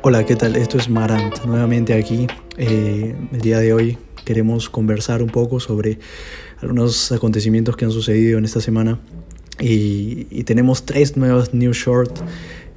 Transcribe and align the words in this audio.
Hola, 0.00 0.24
¿qué 0.24 0.36
tal? 0.36 0.54
Esto 0.54 0.78
es 0.78 0.88
Marant, 0.88 1.44
nuevamente 1.44 1.92
aquí. 1.92 2.28
Eh, 2.56 3.16
el 3.32 3.40
día 3.40 3.58
de 3.58 3.72
hoy 3.72 3.98
queremos 4.24 4.70
conversar 4.70 5.24
un 5.24 5.28
poco 5.28 5.58
sobre 5.58 5.98
algunos 6.62 7.10
acontecimientos 7.10 7.76
que 7.76 7.84
han 7.84 7.90
sucedido 7.90 8.38
en 8.38 8.44
esta 8.44 8.60
semana 8.60 9.00
y, 9.58 10.44
tenemos 10.44 10.86
tres 10.86 11.16
nuevas 11.16 11.52
news 11.52 11.76
short 11.76 12.16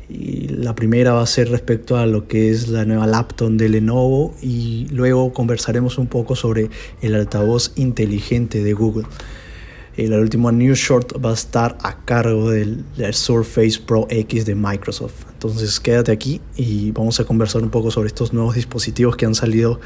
y 0.09 0.47
la 0.47 0.73
primera 0.73 1.13
va 1.13 1.21
a 1.21 1.27
ser 1.27 1.52
respecto 1.52 1.95
a 1.95 2.07
lo 2.07 2.27
que 2.27 2.49
es 2.49 2.70
la 2.70 2.85
nueva 2.85 3.05
laptop 3.05 3.51
de 3.51 3.69
Lenovo 3.69 4.33
y 4.41 4.88
luego 4.89 5.31
conversaremos 5.31 5.99
un 5.99 6.07
poco 6.07 6.35
sobre 6.35 6.71
el 7.03 7.13
altavoz 7.13 7.71
inteligente 7.75 8.63
de 8.63 8.73
Google. 8.73 9.05
Y 9.95 10.07
la 10.07 10.17
última 10.17 10.51
news 10.51 10.79
short 10.79 11.23
va 11.23 11.29
a 11.29 11.35
estar 11.35 11.77
a 11.83 12.03
cargo 12.03 12.49
del, 12.49 12.83
Surface 13.11 13.80
Pro 13.85 14.08
X 14.09 14.44
de 14.45 14.55
Microsoft. 14.55 15.30
Entonces 15.44 15.80
quédate 15.80 16.12
aquí 16.12 16.40
y 16.55 16.91
vamos 16.91 17.20
a 17.20 17.23
conversar 17.23 17.63
un 17.63 17.72
poco 17.72 17.90
sobre 17.90 18.09
estos 18.09 18.31
nuevos 18.31 18.54
dispositivos 18.54 19.16
que 19.16 19.26
han 19.26 19.34
salido 19.34 19.80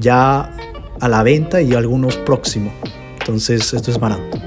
ya 0.00 0.50
a 1.00 1.08
la 1.10 1.22
venta 1.22 1.60
y 1.60 1.74
algunos 1.74 2.16
próximos. 2.16 2.72
Entonces 3.20 3.74
esto 3.74 3.90
es 3.90 4.00
barato. 4.00 4.38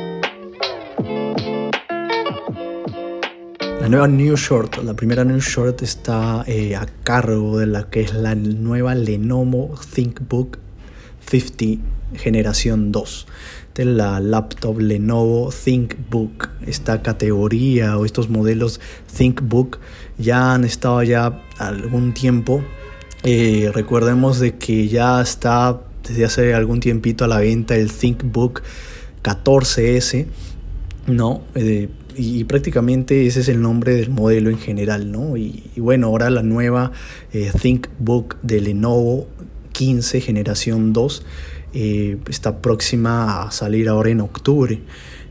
La 3.80 3.90
nueva 3.90 4.08
news 4.08 4.40
short, 4.40 4.78
la 4.84 4.96
primera 4.96 5.24
news 5.24 5.46
short 5.46 5.84
está 5.84 6.44
eh, 6.48 6.76
a 6.76 6.88
cargo 7.04 7.60
de 7.60 7.68
la 7.68 7.88
que 7.92 8.02
es 8.02 8.16
la 8.16 8.34
nueva 8.34 8.96
Lenovo 8.96 9.76
ThinkBook 9.94 10.58
50 11.30 11.99
generación 12.16 12.92
2 12.92 13.28
de 13.76 13.86
la 13.86 14.20
laptop 14.20 14.80
Lenovo 14.80 15.52
ThinkBook. 15.52 16.50
Esta 16.68 17.02
categoría 17.02 17.98
o 17.98 18.06
estos 18.06 18.30
modelos 18.30 18.80
ThinkBook 19.16 19.80
ya 20.18 20.54
han 20.54 20.66
estado 20.66 21.02
ya 21.04 21.42
algún 21.58 22.14
tiempo. 22.14 22.64
Eh, 23.24 23.72
recordemos 23.74 24.40
de 24.40 24.56
que 24.56 24.88
ya 24.88 25.22
está 25.22 25.82
desde 26.08 26.26
hace 26.26 26.54
algún 26.54 26.80
tiempito 26.80 27.26
a 27.26 27.28
la 27.28 27.40
venta 27.40 27.76
el 27.76 27.92
ThinkBook 27.92 28.64
14S, 29.24 30.26
¿no? 31.08 31.42
Eh, 31.56 31.90
y 32.16 32.44
prácticamente 32.44 33.28
ese 33.28 33.42
es 33.42 33.48
el 33.48 33.62
nombre 33.62 33.94
del 33.94 34.10
modelo 34.10 34.50
en 34.50 34.58
general, 34.58 35.12
¿no? 35.12 35.38
Y, 35.38 35.64
bueno, 35.78 36.08
ahora 36.08 36.30
la 36.30 36.44
nueva 36.44 36.92
eh, 37.32 37.52
ThinkBook 37.62 38.38
de 38.42 38.60
Lenovo 38.60 39.28
15 39.72 40.20
generación 40.20 40.92
2 40.92 41.24
eh, 41.74 42.18
está 42.30 42.62
próxima 42.62 43.44
a 43.44 43.52
salir 43.52 43.90
ahora 43.90 44.10
en 44.10 44.22
octubre. 44.22 44.82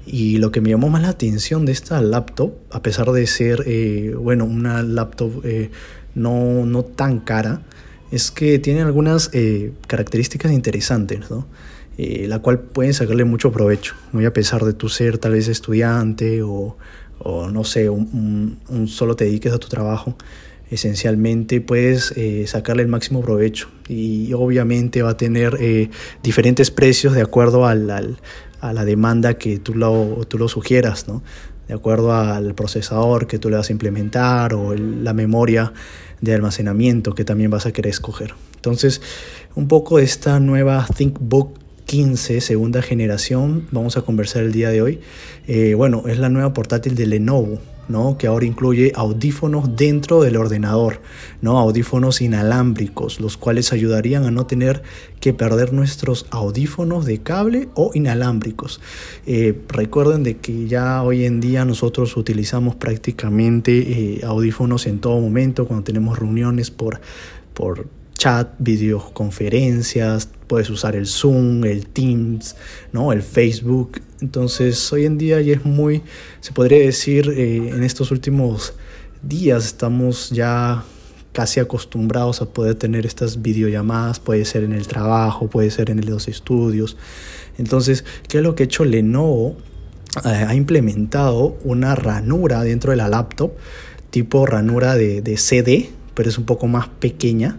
Y 0.07 0.39
lo 0.39 0.51
que 0.51 0.61
me 0.61 0.71
llamó 0.71 0.89
más 0.89 1.03
la 1.03 1.11
atención 1.11 1.67
de 1.67 1.73
esta 1.73 2.01
laptop, 2.01 2.53
a 2.71 2.83
pesar 2.83 3.13
de 3.13 3.27
ser, 3.27 3.65
eh, 3.67 4.15
bueno, 4.17 4.45
una 4.45 4.83
laptop 4.83 5.45
eh, 5.45 5.71
no, 6.15 6.65
no, 6.65 6.83
tan 6.85 7.21
cara, 7.21 7.63
es 8.11 8.31
que 8.31 8.59
tiene 8.59 8.81
algunas 8.81 9.31
características 9.87 10.53
interesantes, 10.53 11.31
¿no? 11.31 11.47
la 11.99 12.39
cual 12.39 12.61
pueden 12.61 12.95
sacarle 12.95 13.25
mucho 13.25 13.51
provecho, 13.51 13.95
muy 14.13 14.25
a 14.25 14.33
pesar 14.33 14.65
de 14.65 14.73
tu 14.73 14.89
ser 14.89 15.19
tal 15.19 15.33
vez 15.33 15.49
estudiante 15.49 16.43
o, 16.43 16.77
o 17.19 17.51
no 17.51 17.65
sé, 17.65 17.89
un, 17.91 18.59
solo 18.87 19.17
te 19.17 19.25
dediques 19.25 19.53
a 19.53 19.59
tu 19.59 19.69
trabajo 19.69 20.17
esencialmente 20.71 21.61
puedes 21.61 22.13
eh, 22.17 22.47
sacarle 22.47 22.83
el 22.83 22.89
máximo 22.89 23.21
provecho 23.23 23.69
y 23.89 24.33
obviamente 24.33 25.03
va 25.03 25.11
a 25.11 25.17
tener 25.17 25.57
eh, 25.61 25.91
diferentes 26.23 26.71
precios 26.71 27.15
de 27.15 27.23
acuerdo 27.23 27.67
al, 27.67 28.19
a 28.61 28.73
la 28.73 28.85
demanda 28.85 29.35
que 29.35 29.59
tú 29.59 29.75
lo, 29.75 30.27
tú 30.29 30.39
lo 30.39 30.49
sugieras, 30.49 31.09
¿no? 31.09 31.23
de 31.69 31.75
acuerdo 31.75 32.15
al 32.15 32.55
procesador 32.55 33.27
que 33.27 33.39
tú 33.39 33.51
le 33.51 33.57
vas 33.57 33.69
a 33.69 33.73
implementar 33.73 34.55
o 34.55 34.75
la 34.75 35.13
memoria 35.13 35.73
de 36.21 36.35
almacenamiento 36.35 37.15
que 37.15 37.25
también 37.25 37.51
vas 37.51 37.67
a 37.67 37.73
querer 37.73 37.91
escoger. 37.91 38.35
Entonces, 38.57 39.03
un 39.55 39.69
poco 39.69 39.99
esta 39.99 40.41
nueva 40.41 40.87
ThinkBook 40.97 41.59
15, 41.85 42.41
segunda 42.41 42.83
generación, 42.83 43.67
vamos 43.71 43.97
a 43.97 44.03
conversar 44.03 44.43
el 44.43 44.53
día 44.53 44.71
de 44.71 44.83
hoy. 44.83 45.01
Eh, 45.47 45.75
bueno, 45.75 46.05
es 46.07 46.19
la 46.19 46.29
nueva 46.29 46.53
portátil 46.53 46.95
de 46.95 47.07
Lenovo 47.07 47.61
que 48.19 48.27
ahora 48.27 48.45
incluye 48.45 48.93
audífonos 48.95 49.75
dentro 49.77 50.23
del 50.23 50.37
ordenador, 50.37 51.01
¿no? 51.41 51.59
audífonos 51.59 52.21
inalámbricos, 52.21 53.19
los 53.19 53.37
cuales 53.37 53.73
ayudarían 53.73 54.25
a 54.27 54.31
no 54.31 54.47
tener 54.47 54.83
que 55.21 55.33
perder 55.33 55.73
nuestros 55.73 56.27
audífonos 56.31 57.07
de 57.07 57.23
cable 57.23 57.69
o 57.75 57.91
inalámbricos. 57.95 58.81
Eh, 59.27 59.59
recuerden 59.69 60.23
de 60.23 60.37
que 60.37 60.69
ya 60.69 61.03
hoy 61.03 61.25
en 61.25 61.41
día 61.41 61.65
nosotros 61.65 62.17
utilizamos 62.17 62.77
prácticamente 62.77 63.73
eh, 63.79 64.21
audífonos 64.25 64.87
en 64.87 64.99
todo 64.99 65.19
momento 65.21 65.67
cuando 65.67 65.85
tenemos 65.85 66.19
reuniones 66.19 66.71
por, 66.71 67.01
por 67.55 67.87
chat, 68.19 68.49
videoconferencias, 68.59 70.29
puedes 70.49 70.69
usar 70.69 70.97
el 70.97 71.07
Zoom, 71.07 71.65
el 71.65 71.87
Teams, 71.87 72.57
¿no? 72.93 73.13
el 73.13 73.23
Facebook. 73.23 74.03
Entonces 74.21 74.93
hoy 74.93 75.07
en 75.07 75.17
día 75.17 75.41
ya 75.41 75.55
es 75.55 75.65
muy, 75.65 76.03
se 76.41 76.53
podría 76.53 76.81
decir, 76.81 77.31
eh, 77.31 77.71
en 77.71 77.83
estos 77.83 78.11
últimos 78.11 78.75
días 79.23 79.65
estamos 79.65 80.31
ya 80.31 80.85
casi 81.33 81.61
acostumbrados 81.61 82.43
a 82.43 82.47
poder 82.47 82.75
tener 82.75 83.07
estas 83.07 83.41
videollamadas, 83.41 84.19
puede 84.19 84.45
ser 84.45 84.65
en 84.65 84.73
el 84.73 84.89
trabajo, 84.89 85.49
puede 85.49 85.71
ser 85.71 85.89
en 85.89 86.05
los 86.05 86.27
estudios. 86.27 86.97
Entonces, 87.57 88.05
¿qué 88.29 88.39
es 88.39 88.43
lo 88.43 88.57
que 88.57 88.65
ha 88.65 88.67
hecho 88.67 88.85
Lenovo? 88.85 89.57
Eh, 90.25 90.29
ha 90.29 90.55
implementado 90.57 91.57
una 91.63 91.95
ranura 91.95 92.65
dentro 92.65 92.91
de 92.91 92.97
la 92.97 93.09
laptop, 93.09 93.53
tipo 94.11 94.47
ranura 94.47 94.97
de, 94.97 95.23
de 95.23 95.37
CD, 95.37 95.91
pero 96.15 96.29
es 96.29 96.39
un 96.39 96.45
poco 96.45 96.67
más 96.67 96.89
pequeña 96.89 97.59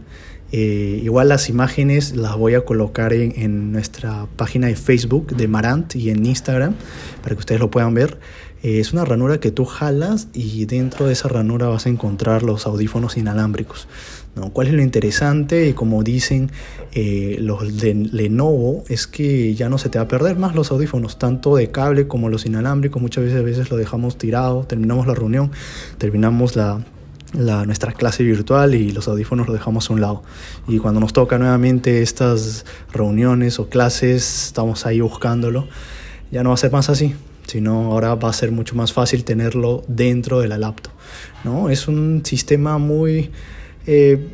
eh, 0.52 1.00
igual 1.04 1.30
las 1.30 1.50
imágenes 1.50 2.16
las 2.16 2.36
voy 2.36 2.56
a 2.56 2.62
colocar 2.62 3.14
en, 3.14 3.72
nuestra 3.72 4.28
página 4.36 4.68
de 4.68 4.76
Facebook 4.76 5.36
de 5.36 5.48
Marant 5.48 5.96
y 5.96 6.10
en 6.10 6.26
Instagram 6.26 6.74
para 7.22 7.36
que 7.36 7.40
ustedes 7.40 7.62
lo 7.62 7.70
puedan 7.70 7.94
ver. 7.94 8.18
Eh, 8.64 8.80
es 8.80 8.92
una 8.92 9.06
ranura 9.06 9.40
que 9.40 9.52
tú 9.52 9.66
jalas 9.66 10.28
y 10.34 10.66
dentro 10.66 11.06
de 11.06 11.14
esa 11.14 11.30
ranura 11.30 11.68
vas 11.68 11.86
a 11.86 11.90
encontrar 11.90 12.44
los 12.44 12.66
audífonos 12.66 13.16
inalámbricos. 13.16 13.88
¿no? 14.36 14.52
¿Cuál 14.52 14.68
es 14.68 14.74
lo 14.74 14.82
interesante? 14.82 15.70
Y 15.70 15.74
como 15.74 16.04
dicen 16.04 16.52
eh, 16.94 17.38
los 17.40 17.78
de 17.78 17.94
Lenovo, 17.94 18.84
es 18.90 19.06
que 19.06 19.54
ya 19.54 19.70
no 19.70 19.78
se 19.78 19.90
te 19.90 20.00
va 20.00 20.06
a 20.06 20.08
perder 20.08 20.38
más 20.38 20.56
los 20.56 20.72
audífonos, 20.72 21.20
tanto 21.20 21.56
de 21.56 21.70
cable 21.72 22.08
como 22.08 22.28
los 22.28 22.46
inalámbricos. 22.46 23.02
Muchas 23.02 23.24
veces, 23.24 23.40
a 23.40 23.44
veces 23.44 23.70
lo 23.70 23.78
dejamos 23.78 24.18
tirado, 24.18 24.64
terminamos 24.64 25.08
la 25.08 25.14
reunión, 25.14 25.52
terminamos 25.98 26.56
la 26.56 26.84
nuestra 27.34 27.94
clase 27.94 28.24
virtual 28.24 28.76
y 28.76 28.92
los 28.92 29.08
audífonos 29.08 29.48
los 29.48 29.56
dejamos 29.56 29.90
a 29.90 29.94
un 29.94 30.02
lado. 30.02 30.24
Y 30.68 30.80
cuando 30.80 31.00
nos 31.00 31.14
toca 31.14 31.38
nuevamente 31.38 32.02
estas 32.02 32.66
reuniones 32.92 33.60
o 33.60 33.70
clases, 33.70 34.48
estamos 34.48 34.86
ahí 34.86 35.02
buscándolo. 35.02 35.68
Ya 36.32 36.44
no 36.44 36.50
va 36.50 36.56
a 36.56 36.58
ser 36.58 36.72
más 36.72 36.90
así, 36.90 37.16
sino 37.48 37.92
ahora 37.92 38.16
va 38.16 38.30
a 38.30 38.34
ser 38.34 38.52
mucho 38.52 38.76
más 38.76 38.94
fácil 38.94 39.24
tenerlo 39.24 39.84
dentro 39.88 40.40
de 40.40 40.48
la 40.48 40.58
laptop. 40.58 40.94
¿no? 41.44 41.70
Es 41.70 41.88
un 41.88 42.22
sistema 42.26 42.78
muy 42.78 43.32
eh, 43.86 44.28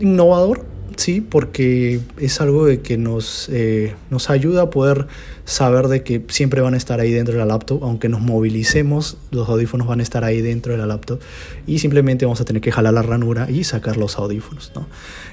innovador 0.00 0.75
sí, 0.96 1.20
porque 1.20 2.00
es 2.18 2.40
algo 2.40 2.66
de 2.66 2.80
que 2.80 2.96
nos, 2.98 3.48
eh, 3.50 3.94
nos 4.10 4.30
ayuda 4.30 4.62
a 4.62 4.70
poder 4.70 5.06
saber 5.44 5.88
de 5.88 6.02
que 6.02 6.24
siempre 6.28 6.60
van 6.60 6.74
a 6.74 6.76
estar 6.76 7.00
ahí 7.00 7.12
dentro 7.12 7.34
de 7.34 7.38
la 7.38 7.46
laptop, 7.46 7.84
aunque 7.84 8.08
nos 8.08 8.20
movilicemos, 8.20 9.16
los 9.30 9.48
audífonos 9.48 9.86
van 9.86 10.00
a 10.00 10.02
estar 10.02 10.24
ahí 10.24 10.40
dentro 10.42 10.72
de 10.72 10.78
la 10.78 10.86
laptop 10.86 11.20
y 11.66 11.78
simplemente 11.78 12.24
vamos 12.24 12.40
a 12.40 12.44
tener 12.44 12.60
que 12.60 12.72
jalar 12.72 12.94
la 12.94 13.02
ranura 13.02 13.48
y 13.50 13.64
sacar 13.64 13.96
los 13.96 14.18
audífonos. 14.18 14.72
¿no? 14.74 14.86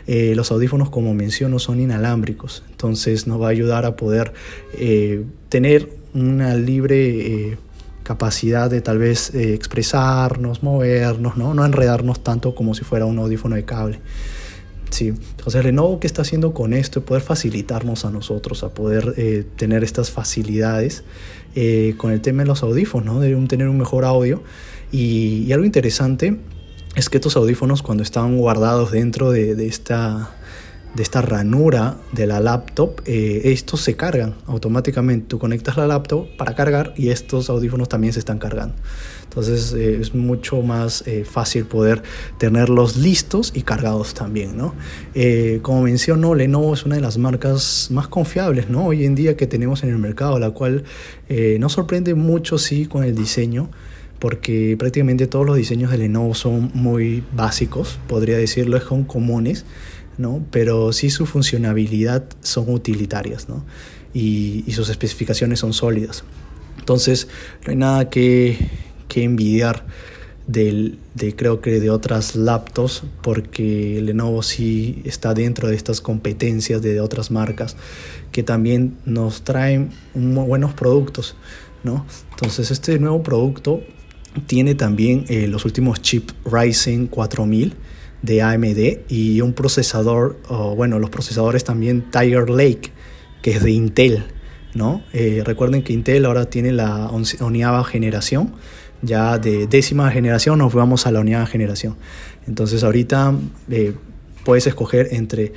Eh, 0.07 0.33
los 0.35 0.51
audífonos, 0.51 0.89
como 0.89 1.13
menciono, 1.13 1.59
son 1.59 1.79
inalámbricos, 1.79 2.63
entonces 2.69 3.27
nos 3.27 3.41
va 3.41 3.47
a 3.47 3.51
ayudar 3.51 3.85
a 3.85 3.95
poder 3.95 4.33
eh, 4.77 5.23
tener 5.49 5.89
una 6.13 6.55
libre 6.55 7.57
capacidad 8.03 8.69
de 8.69 8.81
tal 8.81 8.99
vez 8.99 9.33
expresarnos, 9.33 10.61
movernos, 10.61 11.37
¿no? 11.37 11.53
no 11.53 11.65
enredarnos 11.65 12.23
tanto 12.23 12.53
como 12.53 12.75
si 12.75 12.83
fuera 12.83 13.05
un 13.05 13.17
audífono 13.17 13.55
de 13.55 13.65
cable. 13.65 13.99
Sí, 14.93 15.07
entonces 15.07 15.65
Lenovo 15.65 15.99
¿qué 15.99 16.05
está 16.05 16.21
haciendo 16.21 16.53
con 16.53 16.71
esto? 16.71 17.03
Poder 17.03 17.23
facilitarnos 17.23 18.05
a 18.05 18.11
nosotros, 18.11 18.63
a 18.63 18.75
poder 18.75 19.15
eh, 19.17 19.43
tener 19.55 19.83
estas 19.83 20.11
facilidades 20.11 21.03
eh, 21.55 21.95
con 21.97 22.11
el 22.11 22.21
tema 22.21 22.43
de 22.43 22.47
los 22.47 22.61
audífonos, 22.61 23.15
¿no? 23.15 23.19
de 23.19 23.35
tener 23.47 23.69
un 23.69 23.79
mejor 23.79 24.05
audio. 24.05 24.43
Y, 24.91 25.51
algo 25.51 25.65
interesante 25.65 26.37
es 26.95 27.09
que 27.09 27.17
estos 27.17 27.35
audífonos 27.35 27.81
cuando 27.81 28.03
están 28.03 28.37
guardados 28.37 28.91
dentro 28.91 29.31
de 29.31 29.65
esta 29.65 30.35
de 30.95 31.01
esta 31.01 31.21
ranura 31.21 31.97
de 32.11 32.27
la 32.27 32.39
laptop, 32.39 33.01
eh, 33.05 33.41
estos 33.45 33.81
se 33.81 33.95
cargan 33.95 34.35
automáticamente. 34.45 35.25
Tú 35.27 35.39
conectas 35.39 35.75
la 35.75 35.87
laptop 35.87 36.27
para 36.37 36.53
cargar 36.55 36.93
y 36.95 37.09
estos 37.09 37.49
audífonos 37.49 37.89
también 37.89 38.13
se 38.13 38.19
están 38.19 38.37
cargando. 38.37 38.75
Entonces 39.23 39.73
eh, 39.73 39.99
es 39.99 40.13
mucho 40.13 40.61
más 40.61 41.03
eh, 41.07 41.25
fácil 41.25 41.65
poder 41.65 42.03
tenerlos 42.37 42.97
listos 42.97 43.51
y 43.55 43.63
cargados 43.63 44.13
también. 44.13 44.55
¿no? 44.55 44.75
como 45.61 45.83
menciono, 45.83 46.35
Lenovo 46.35 46.73
es 46.73 46.85
una 46.85 46.95
de 46.95 47.01
las 47.01 47.17
marcas 47.17 47.87
más 47.91 48.07
confiables 48.07 48.69
¿no? 48.69 48.85
hoy 48.85 49.05
en 49.05 49.15
día 49.15 49.35
que 49.35 49.47
tenemos 49.47 49.83
en 49.83 49.89
el 49.89 49.97
mercado, 49.97 50.37
la 50.37 50.51
cual 50.51 50.83
nos 51.59 51.73
sorprende 51.73 52.13
mucho 52.13 52.57
sí 52.57 52.85
con 52.85 53.03
el 53.03 53.15
diseño 53.15 53.69
porque 54.19 54.75
prácticamente 54.79 55.27
todos 55.27 55.45
los 55.45 55.57
diseños 55.57 55.91
de 55.91 55.97
Lenovo 55.97 56.33
son 56.33 56.71
muy 56.73 57.23
básicos, 57.35 57.99
podría 58.07 58.37
decirlo, 58.37 58.79
son 58.79 59.03
comunes, 59.03 59.65
¿no? 60.17 60.45
pero 60.51 60.93
sí 60.93 61.09
su 61.09 61.25
funcionabilidad 61.25 62.25
son 62.41 62.69
utilitarias 62.69 63.49
¿no? 63.49 63.63
y, 64.13 64.63
sus 64.73 64.89
especificaciones 64.89 65.59
son 65.59 65.73
sólidas. 65.73 66.23
Entonces, 66.79 67.27
no 67.65 67.71
hay 67.71 67.77
nada 67.77 68.09
que, 68.09 68.57
que 69.07 69.23
envidiar 69.23 69.85
de 70.45 70.97
creo 71.37 71.61
que 71.61 71.79
de 71.79 71.89
otras 71.89 72.35
laptops 72.35 73.03
porque 73.21 74.01
Lenovo 74.03 74.43
sí 74.43 75.01
está 75.05 75.33
dentro 75.33 75.69
de 75.69 75.75
estas 75.75 76.01
competencias 76.01 76.81
de 76.81 76.99
otras 76.99 77.31
marcas 77.31 77.77
que 78.33 78.43
también 78.43 78.97
nos 79.05 79.43
traen 79.43 79.91
buenos 80.13 80.73
productos 80.73 81.35
¿no? 81.85 82.05
entonces 82.31 82.71
este 82.71 82.99
nuevo 82.99 83.23
producto 83.23 83.81
tiene 84.45 84.75
también 84.75 85.23
eh, 85.29 85.47
los 85.47 85.63
últimos 85.63 86.01
chips 86.01 86.35
Ryzen 86.43 87.07
4000 87.07 87.73
de 88.23 88.41
AMD 88.41 89.09
y 89.09 89.41
un 89.41 89.53
procesador 89.53 90.39
bueno 90.75 90.97
los 90.97 91.11
procesadores 91.11 91.63
también 91.63 92.09
Tiger 92.09 92.49
Lake 92.49 92.91
que 93.43 93.51
es 93.51 93.63
de 93.63 93.71
Intel 93.71 94.23
¿no? 94.73 95.03
Eh, 95.13 95.43
recuerden 95.45 95.83
que 95.83 95.93
Intel 95.93 96.25
ahora 96.25 96.45
tiene 96.49 96.71
la 96.71 97.09
onceava 97.09 97.83
generación 97.83 98.53
ya 99.03 99.37
de 99.37 99.67
décima 99.67 100.09
generación 100.11 100.57
nos 100.57 100.73
vamos 100.73 101.05
a 101.05 101.11
la 101.11 101.19
unidad 101.19 101.45
generación. 101.47 101.97
Entonces 102.47 102.83
ahorita 102.83 103.35
eh, 103.69 103.93
puedes 104.45 104.65
escoger 104.65 105.09
entre 105.11 105.53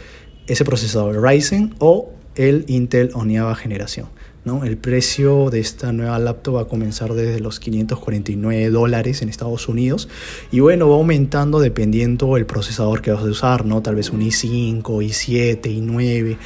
ese 0.46 0.64
procesador 0.64 1.22
Ryzen 1.22 1.74
o 1.78 2.12
el 2.34 2.64
Intel 2.66 3.10
onceava 3.14 3.54
generación. 3.54 4.08
¿No? 4.46 4.64
El 4.64 4.78
precio 4.78 5.50
de 5.50 5.58
esta 5.58 5.93
nueva 5.93 6.19
laptop 6.20 6.56
va 6.56 6.60
a 6.62 6.64
comenzar 6.66 7.12
desde 7.14 7.40
los 7.40 7.58
549 7.58 8.70
dólares 8.70 9.20
en 9.20 9.28
Estados 9.28 9.69
Unidos 9.69 10.08
y 10.52 10.60
bueno, 10.60 10.88
va 10.88 10.94
aumentando 10.94 11.58
dependiendo 11.58 12.37
del 12.37 12.46
procesador 12.46 13.02
que 13.02 13.10
vas 13.10 13.22
a 13.22 13.26
usar, 13.26 13.66
¿no? 13.66 13.82
tal 13.82 13.96
vez 13.96 14.10
un 14.10 14.20
i5, 14.20 14.82
i7, 14.82 15.60
i9 15.60 16.38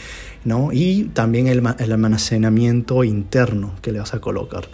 ¿no? 0.45 0.71
y 0.73 1.11
también 1.13 1.47
el, 1.47 1.63
el 1.79 1.93
almacenamiento 1.93 3.05
interno 3.05 3.75
que 3.83 3.93
le 3.93 3.99
vas 3.99 4.15
a 4.15 4.21
colocar. 4.21 4.65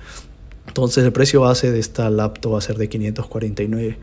Entonces 0.68 1.04
el 1.04 1.12
precio 1.12 1.40
base 1.40 1.72
de 1.72 1.80
esta 1.80 2.08
laptop 2.10 2.54
va 2.54 2.58
a 2.58 2.60
ser 2.60 2.76
de 2.78 2.88
549. 2.88 3.98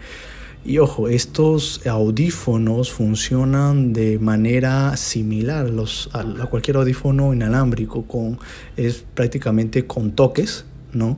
Y 0.65 0.77
ojo, 0.77 1.09
estos 1.09 1.85
audífonos 1.85 2.91
funcionan 2.91 3.91
de 3.91 4.17
manera 4.17 4.95
similar 4.95 5.69
los, 5.69 6.09
a, 6.13 6.23
cualquier 6.45 6.77
audífono 6.77 7.33
inalámbrico, 7.33 8.03
con, 8.03 8.39
es 8.77 9.03
prácticamente 9.13 9.85
con 9.85 10.11
toques, 10.11 10.65
¿no? 10.93 11.17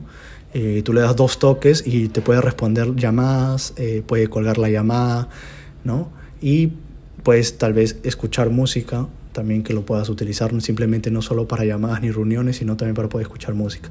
Eh, 0.52 0.82
tú 0.84 0.92
le 0.92 1.00
das 1.00 1.14
dos 1.14 1.38
toques 1.38 1.84
y 1.86 2.08
te 2.08 2.22
puede 2.22 2.40
responder 2.40 2.96
llamadas, 2.96 3.74
eh, 3.76 4.02
puede 4.04 4.28
colgar 4.28 4.58
la 4.58 4.68
llamada, 4.68 5.28
¿no? 5.84 6.10
Y 6.40 6.72
puedes 7.22 7.58
tal 7.58 7.72
vez 7.72 7.98
escuchar 8.02 8.50
música, 8.50 9.06
también 9.32 9.62
que 9.62 9.74
lo 9.74 9.84
puedas 9.84 10.08
utilizar 10.08 10.50
simplemente 10.60 11.10
no 11.10 11.22
solo 11.22 11.46
para 11.46 11.64
llamadas 11.64 12.00
ni 12.00 12.10
reuniones, 12.10 12.56
sino 12.56 12.76
también 12.76 12.94
para 12.94 13.08
poder 13.08 13.26
escuchar 13.26 13.54
música. 13.54 13.90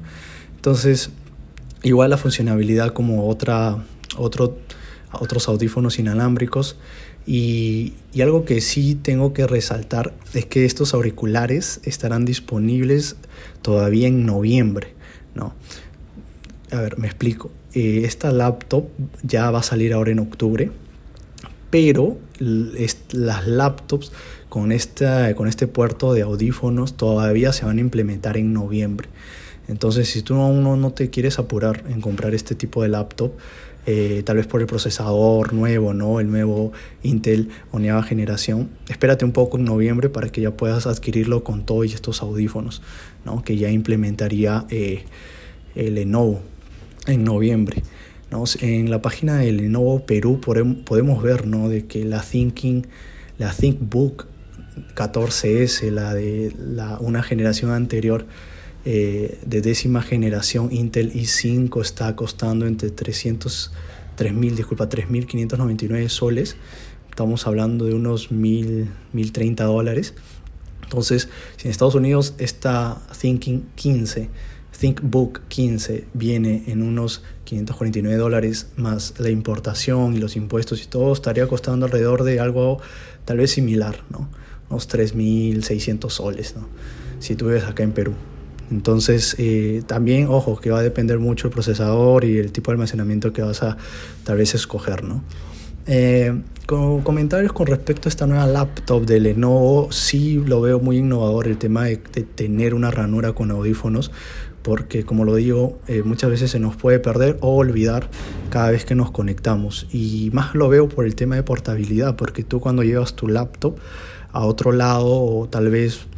Entonces, 0.56 1.10
Igual 1.86 2.10
la 2.10 2.16
funcionalidad 2.16 2.92
como 2.92 3.28
otra, 3.28 3.76
otro, 4.16 4.56
otros 5.12 5.48
audífonos 5.48 5.98
inalámbricos. 5.98 6.76
Y, 7.26 7.94
y, 8.12 8.20
algo 8.20 8.44
que 8.44 8.60
sí 8.60 8.94
tengo 8.94 9.32
que 9.32 9.48
resaltar 9.48 10.14
es 10.32 10.46
que 10.46 10.64
estos 10.64 10.94
auriculares 10.94 11.80
estarán 11.82 12.24
disponibles 12.24 13.16
todavía 13.62 14.06
en 14.06 14.24
noviembre. 14.26 14.94
¿no? 15.34 15.54
A 16.72 16.80
ver, 16.80 16.98
me 16.98 17.06
explico. 17.06 17.50
Eh, 17.74 18.02
esta 18.04 18.32
laptop 18.32 18.86
ya 19.22 19.50
va 19.50 19.60
a 19.60 19.62
salir 19.62 19.92
ahora 19.92 20.10
en 20.10 20.18
octubre, 20.18 20.70
pero 21.70 22.16
las 22.38 23.46
laptops 23.46 24.12
con, 24.48 24.72
esta, 24.72 25.34
con 25.34 25.46
este 25.46 25.66
puerto 25.66 26.14
de 26.14 26.22
audífonos 26.22 26.96
todavía 26.96 27.52
se 27.52 27.64
van 27.64 27.78
a 27.78 27.80
implementar 27.80 28.36
en 28.36 28.52
noviembre. 28.52 29.08
Entonces, 29.68 30.08
si 30.08 30.22
tú 30.22 30.34
aún 30.36 30.62
no, 30.62 30.92
te 30.92 31.10
quieres 31.10 31.38
apurar 31.38 31.84
en 31.88 32.00
comprar 32.00 32.34
este 32.34 32.54
tipo 32.54 32.82
de 32.82 32.88
laptop, 32.88 33.32
eh, 33.86 34.22
tal 34.24 34.36
vez 34.36 34.46
por 34.48 34.60
el 34.60 34.66
procesador 34.66 35.52
nuevo, 35.52 35.94
¿no? 35.94 36.18
el 36.18 36.28
nuevo 36.28 36.72
Intel 37.04 37.50
o 37.70 37.78
nueva 37.78 38.02
generación, 38.02 38.68
espérate 38.88 39.24
un 39.24 39.30
poco 39.30 39.58
en 39.58 39.64
noviembre 39.64 40.08
para 40.08 40.28
que 40.28 40.40
ya 40.40 40.50
puedas 40.50 40.88
adquirirlo 40.88 41.44
con 41.44 41.64
todos 41.64 41.94
estos 41.94 42.20
audífonos, 42.20 42.82
¿no? 43.24 43.44
que 43.44 43.56
ya 43.56 43.70
implementaría 43.70 44.66
eh, 44.70 45.04
el 45.76 45.94
Lenovo 45.94 46.40
en 47.06 47.22
noviembre. 47.22 47.84
¿no? 48.32 48.42
En 48.60 48.90
la 48.90 49.00
página 49.00 49.38
de 49.38 49.52
Lenovo 49.52 50.04
Perú 50.04 50.40
podemos 50.40 51.22
ver 51.22 51.46
¿no? 51.46 51.68
de 51.68 51.86
que 51.86 52.04
la 52.04 52.22
Thinking, 52.22 52.88
la 53.38 53.52
ThinkBook 53.52 54.26
14S, 54.96 55.90
la 55.90 56.12
de 56.12 56.52
la, 56.58 56.98
una 56.98 57.22
generación 57.22 57.70
anterior, 57.70 58.26
eh, 58.88 59.40
de 59.44 59.60
décima 59.62 60.00
generación 60.00 60.68
Intel 60.70 61.12
i5 61.12 61.82
está 61.82 62.14
costando 62.14 62.68
entre 62.68 62.90
300, 62.90 63.72
3.000, 64.16 64.54
disculpa, 64.54 64.88
3.599 64.88 66.08
soles. 66.08 66.56
Estamos 67.10 67.48
hablando 67.48 67.86
de 67.86 67.94
unos 67.94 68.30
1.000, 68.30 68.86
1.030 69.12 69.64
dólares. 69.64 70.14
Entonces, 70.84 71.28
si 71.56 71.66
en 71.66 71.72
Estados 71.72 71.96
Unidos 71.96 72.34
esta 72.38 73.02
Thinking 73.20 73.66
15, 73.74 74.30
ThinkBook 74.78 75.40
15 75.48 76.04
viene 76.14 76.62
en 76.68 76.82
unos 76.82 77.24
549 77.42 78.16
dólares 78.16 78.68
más 78.76 79.14
la 79.18 79.30
importación 79.30 80.14
y 80.14 80.18
los 80.18 80.36
impuestos 80.36 80.84
y 80.84 80.86
todo, 80.86 81.12
estaría 81.12 81.48
costando 81.48 81.86
alrededor 81.86 82.22
de 82.22 82.38
algo 82.38 82.80
tal 83.24 83.38
vez 83.38 83.50
similar, 83.50 84.04
¿no? 84.10 84.28
Unos 84.70 84.88
3.600 84.88 86.08
soles, 86.10 86.54
¿no? 86.54 86.68
Si 87.18 87.34
tú 87.34 87.46
vives 87.46 87.64
acá 87.64 87.82
en 87.82 87.90
Perú. 87.90 88.14
Entonces, 88.70 89.36
eh, 89.38 89.82
también, 89.86 90.26
ojo, 90.28 90.58
que 90.58 90.70
va 90.70 90.80
a 90.80 90.82
depender 90.82 91.18
mucho 91.18 91.48
el 91.48 91.52
procesador 91.52 92.24
y 92.24 92.38
el 92.38 92.52
tipo 92.52 92.70
de 92.70 92.74
almacenamiento 92.74 93.32
que 93.32 93.42
vas 93.42 93.62
a 93.62 93.76
tal 94.24 94.38
vez 94.38 94.54
escoger, 94.54 95.04
¿no? 95.04 95.22
Eh, 95.86 96.34
comentarios 96.66 97.52
con 97.52 97.68
respecto 97.68 98.08
a 98.08 98.10
esta 98.10 98.26
nueva 98.26 98.46
laptop 98.46 99.06
de 99.06 99.20
Lenovo, 99.20 99.92
sí 99.92 100.42
lo 100.44 100.60
veo 100.60 100.80
muy 100.80 100.98
innovador 100.98 101.46
el 101.46 101.58
tema 101.58 101.84
de, 101.84 101.96
tener 101.96 102.74
una 102.74 102.90
ranura 102.90 103.34
con 103.34 103.52
audífonos, 103.52 104.10
porque 104.62 105.04
como 105.04 105.24
lo 105.24 105.36
digo, 105.36 105.78
eh, 105.86 106.02
muchas 106.02 106.28
veces 106.28 106.50
se 106.50 106.58
nos 106.58 106.74
puede 106.74 106.98
perder 106.98 107.38
o 107.40 107.54
olvidar 107.54 108.10
cada 108.50 108.72
vez 108.72 108.84
que 108.84 108.96
nos 108.96 109.12
conectamos. 109.12 109.86
Y 109.92 110.30
más 110.32 110.56
lo 110.56 110.68
veo 110.68 110.88
por 110.88 111.06
el 111.06 111.14
tema 111.14 111.36
de 111.36 111.44
portabilidad, 111.44 112.16
porque 112.16 112.42
tú 112.42 112.58
cuando 112.58 112.82
llevas 112.82 113.14
tu 113.14 113.28
laptop 113.28 113.76
a 114.32 114.44
otro 114.44 114.72
lado 114.72 115.06
o 115.08 115.48
tal 115.48 115.70
vez 115.70 116.08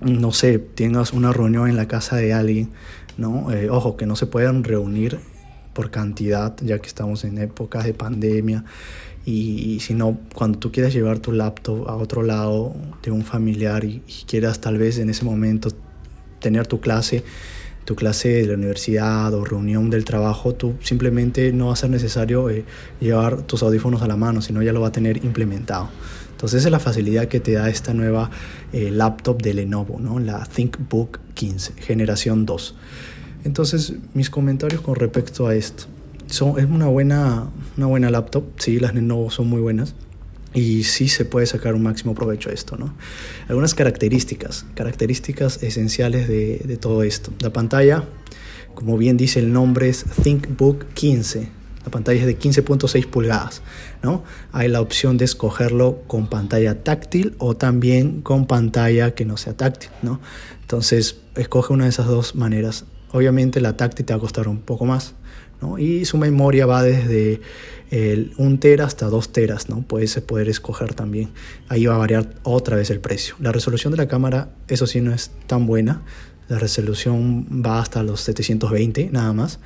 no 0.00 0.32
sé, 0.32 0.58
tengas 0.58 1.12
una 1.12 1.32
reunión 1.32 1.68
en 1.68 1.76
la 1.76 1.88
casa 1.88 2.16
de 2.16 2.32
alguien, 2.32 2.70
¿no? 3.16 3.52
Eh, 3.52 3.70
ojo, 3.70 3.96
que 3.96 4.06
no 4.06 4.16
se 4.16 4.26
puedan 4.26 4.64
reunir 4.64 5.18
por 5.72 5.90
cantidad, 5.90 6.56
ya 6.62 6.78
que 6.78 6.86
estamos 6.86 7.24
en 7.24 7.38
épocas 7.38 7.84
de 7.84 7.94
pandemia. 7.94 8.64
Y, 9.24 9.80
si 9.80 9.92
no, 9.92 10.18
cuando 10.34 10.60
tú 10.60 10.70
quieras 10.70 10.94
llevar 10.94 11.18
tu 11.18 11.32
laptop 11.32 11.88
a 11.88 11.96
otro 11.96 12.22
lado 12.22 12.76
de 13.02 13.10
un 13.10 13.24
familiar 13.24 13.84
y, 13.84 14.00
quieras 14.26 14.60
tal 14.60 14.78
vez 14.78 14.98
en 14.98 15.10
ese 15.10 15.24
momento 15.24 15.70
tener 16.38 16.68
tu 16.68 16.80
clase, 16.80 17.24
tu 17.84 17.96
clase 17.96 18.28
de 18.28 18.46
la 18.46 18.54
universidad 18.54 19.34
o 19.34 19.44
reunión 19.44 19.90
del 19.90 20.04
trabajo, 20.04 20.54
tú 20.54 20.76
simplemente 20.80 21.52
no 21.52 21.66
va 21.66 21.72
a 21.72 21.76
ser 21.76 21.90
necesario 21.90 22.48
eh, 22.50 22.64
llevar 23.00 23.42
tus 23.42 23.64
audífonos 23.64 24.00
a 24.02 24.06
la 24.06 24.16
mano, 24.16 24.42
sino 24.42 24.62
ya 24.62 24.72
lo 24.72 24.80
va 24.80 24.88
a 24.88 24.92
tener 24.92 25.24
implementado. 25.24 25.88
Entonces 26.36 26.58
esa 26.58 26.68
es 26.68 26.72
la 26.72 26.80
facilidad 26.80 27.28
que 27.28 27.40
te 27.40 27.52
da 27.52 27.70
esta 27.70 27.94
nueva 27.94 28.30
eh, 28.74 28.90
laptop 28.90 29.40
de 29.40 29.54
Lenovo, 29.54 29.98
¿no? 29.98 30.18
la 30.18 30.44
ThinkBook 30.44 31.18
15, 31.32 31.72
generación 31.78 32.44
2. 32.44 32.74
Entonces 33.44 33.94
mis 34.12 34.28
comentarios 34.28 34.82
con 34.82 34.96
respecto 34.96 35.46
a 35.46 35.54
esto. 35.54 35.84
Son, 36.26 36.58
es 36.58 36.66
una 36.66 36.88
buena, 36.88 37.48
una 37.78 37.86
buena 37.86 38.10
laptop, 38.10 38.44
sí, 38.58 38.78
las 38.78 38.94
Lenovo 38.94 39.30
son 39.30 39.48
muy 39.48 39.62
buenas 39.62 39.94
y 40.52 40.84
sí 40.84 41.08
se 41.08 41.24
puede 41.24 41.46
sacar 41.46 41.74
un 41.74 41.82
máximo 41.82 42.14
provecho 42.14 42.50
a 42.50 42.52
esto. 42.52 42.76
¿no? 42.76 42.92
Algunas 43.48 43.74
características, 43.74 44.66
características 44.74 45.62
esenciales 45.62 46.28
de, 46.28 46.58
de 46.66 46.76
todo 46.76 47.02
esto. 47.02 47.32
La 47.40 47.50
pantalla, 47.50 48.04
como 48.74 48.98
bien 48.98 49.16
dice 49.16 49.38
el 49.40 49.54
nombre, 49.54 49.88
es 49.88 50.04
ThinkBook 50.22 50.84
15 50.92 51.48
la 51.86 51.90
pantalla 51.92 52.20
es 52.20 52.26
de 52.26 52.36
15.6 52.36 53.06
pulgadas. 53.06 53.62
¿no? 54.02 54.24
Hay 54.52 54.68
la 54.68 54.80
opción 54.80 55.16
de 55.16 55.24
escogerlo 55.24 56.02
con 56.08 56.26
pantalla 56.26 56.82
táctil 56.82 57.36
o 57.38 57.56
también 57.56 58.22
con 58.22 58.46
pantalla 58.46 59.14
que 59.14 59.24
no 59.24 59.36
sea 59.36 59.56
táctil. 59.56 59.90
¿no? 60.02 60.20
Entonces, 60.60 61.20
escoge 61.36 61.72
una 61.72 61.84
de 61.84 61.90
esas 61.90 62.06
dos 62.06 62.34
maneras. 62.34 62.84
Obviamente 63.12 63.60
la 63.60 63.76
táctil 63.76 64.04
te 64.04 64.12
va 64.12 64.18
a 64.18 64.20
costar 64.20 64.48
un 64.48 64.60
poco 64.60 64.84
más. 64.84 65.14
¿no? 65.62 65.78
Y 65.78 66.04
su 66.04 66.18
memoria 66.18 66.66
va 66.66 66.82
desde 66.82 67.40
el 67.92 68.32
1 68.36 68.58
tera 68.58 68.84
hasta 68.84 69.06
2 69.06 69.32
teras, 69.32 69.68
¿no? 69.68 69.82
Puedes 69.82 70.20
poder 70.20 70.48
escoger 70.48 70.92
también. 70.94 71.30
Ahí 71.68 71.86
va 71.86 71.94
a 71.94 71.98
variar 71.98 72.34
otra 72.42 72.76
vez 72.76 72.90
el 72.90 72.98
precio. 72.98 73.36
La 73.38 73.52
resolución 73.52 73.92
de 73.92 73.96
la 73.96 74.08
cámara, 74.08 74.50
eso 74.66 74.88
sí, 74.88 75.00
no 75.00 75.14
es 75.14 75.30
tan 75.46 75.66
buena. 75.66 76.02
La 76.48 76.58
resolución 76.58 77.46
va 77.64 77.80
hasta 77.80 78.02
los 78.02 78.20
720 78.22 79.10
nada 79.12 79.32
más. 79.32 79.60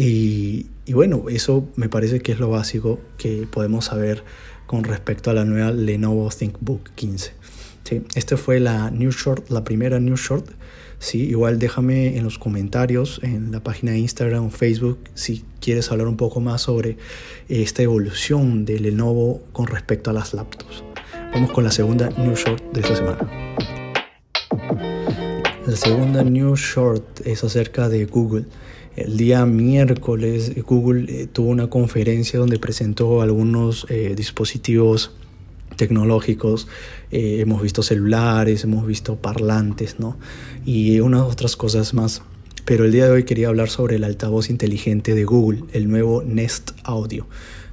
Y, 0.00 0.66
y, 0.86 0.92
bueno, 0.92 1.24
eso 1.28 1.68
me 1.74 1.88
parece 1.88 2.20
que 2.20 2.30
es 2.30 2.38
lo 2.38 2.48
básico 2.48 3.00
que 3.16 3.48
podemos 3.50 3.86
saber 3.86 4.22
con 4.66 4.84
respecto 4.84 5.28
a 5.28 5.34
la 5.34 5.44
nueva 5.44 5.72
Lenovo 5.72 6.28
ThinkBook 6.28 6.90
15. 6.94 7.32
Sí, 7.82 8.02
esta 8.14 8.36
fue 8.36 8.60
la 8.60 8.92
New 8.92 9.10
Short, 9.10 9.50
la 9.50 9.64
primera 9.64 9.98
New 9.98 10.14
Short. 10.14 10.46
Sí, 11.00 11.24
igual 11.24 11.58
déjame 11.58 12.16
en 12.16 12.22
los 12.22 12.38
comentarios, 12.38 13.18
en 13.24 13.50
la 13.50 13.60
página 13.64 13.90
de 13.90 13.98
Instagram 13.98 14.46
o 14.46 14.50
Facebook, 14.50 15.00
si 15.14 15.44
quieres 15.60 15.90
hablar 15.90 16.06
un 16.06 16.16
poco 16.16 16.40
más 16.40 16.62
sobre 16.62 16.96
esta 17.48 17.82
evolución 17.82 18.64
de 18.64 18.78
Lenovo 18.78 19.42
con 19.50 19.66
respecto 19.66 20.10
a 20.10 20.12
las 20.12 20.32
laptops. 20.32 20.84
Vamos 21.32 21.50
con 21.50 21.64
la 21.64 21.72
segunda 21.72 22.08
New 22.10 22.36
Short 22.36 22.62
de 22.72 22.82
esta 22.82 22.94
semana. 22.94 23.28
La 25.66 25.76
segunda 25.76 26.24
News 26.24 26.60
Short 26.60 27.26
es 27.26 27.44
acerca 27.44 27.90
de 27.90 28.06
Google. 28.06 28.46
El 28.98 29.16
día 29.16 29.46
miércoles 29.46 30.60
Google 30.64 31.06
eh, 31.08 31.28
tuvo 31.28 31.50
una 31.50 31.70
conferencia 31.70 32.36
donde 32.36 32.58
presentó 32.58 33.22
algunos 33.22 33.86
eh, 33.90 34.14
dispositivos 34.16 35.12
tecnológicos. 35.76 36.66
Eh, 37.12 37.36
hemos 37.38 37.62
visto 37.62 37.84
celulares, 37.84 38.64
hemos 38.64 38.84
visto 38.88 39.14
parlantes, 39.14 40.00
¿no? 40.00 40.18
Y 40.66 40.98
unas 40.98 41.22
otras 41.22 41.54
cosas 41.54 41.94
más. 41.94 42.22
Pero 42.64 42.86
el 42.86 42.90
día 42.90 43.04
de 43.04 43.12
hoy 43.12 43.22
quería 43.22 43.46
hablar 43.46 43.70
sobre 43.70 43.96
el 43.96 44.04
altavoz 44.04 44.50
inteligente 44.50 45.14
de 45.14 45.24
Google, 45.24 45.62
el 45.72 45.88
nuevo 45.88 46.24
Nest 46.24 46.72
Audio. 46.82 47.28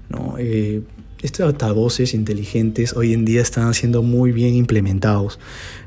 ¿no? 0.09 0.35
estos 0.37 1.47
altavoces 1.47 2.13
inteligentes 2.13 2.93
hoy 2.93 3.13
en 3.13 3.25
día 3.25 3.41
están 3.41 3.73
siendo 3.73 4.03
muy 4.03 4.31
bien 4.31 4.53
implementados, 4.53 5.39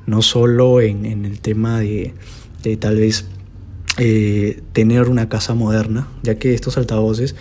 no 0.04 0.20
solo 0.20 0.80
en, 0.80 1.06
el 1.06 1.38
tema 1.38 1.78
de, 1.78 2.12
tal 2.80 2.96
vez 2.96 3.26
eh, 3.98 4.62
tener 4.72 5.08
una 5.08 5.28
casa 5.28 5.54
moderna, 5.54 6.08
ya 6.22 6.36
que 6.36 6.54
estos 6.54 6.78
altavoces, 6.78 7.34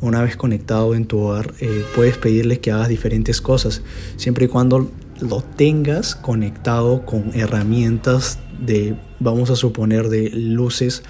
una 0.00 0.22
vez 0.22 0.36
conectados 0.36 0.96
en 0.96 1.06
tu 1.06 1.18
hogar, 1.18 1.54
eh, 1.60 1.84
puedes 1.94 2.18
pedirles 2.18 2.58
que 2.58 2.70
hagas 2.70 2.88
diferentes 2.88 3.40
cosas, 3.40 3.82
siempre 4.16 4.44
y 4.44 4.48
cuando 4.48 4.90
lo 5.20 5.42
tengas 5.42 6.14
conectado 6.14 7.06
con 7.06 7.30
herramientas 7.34 8.38
de, 8.60 8.96
vamos 9.20 9.50
a 9.50 9.56
suponer, 9.56 10.08
de 10.08 10.30
luces 10.30 11.02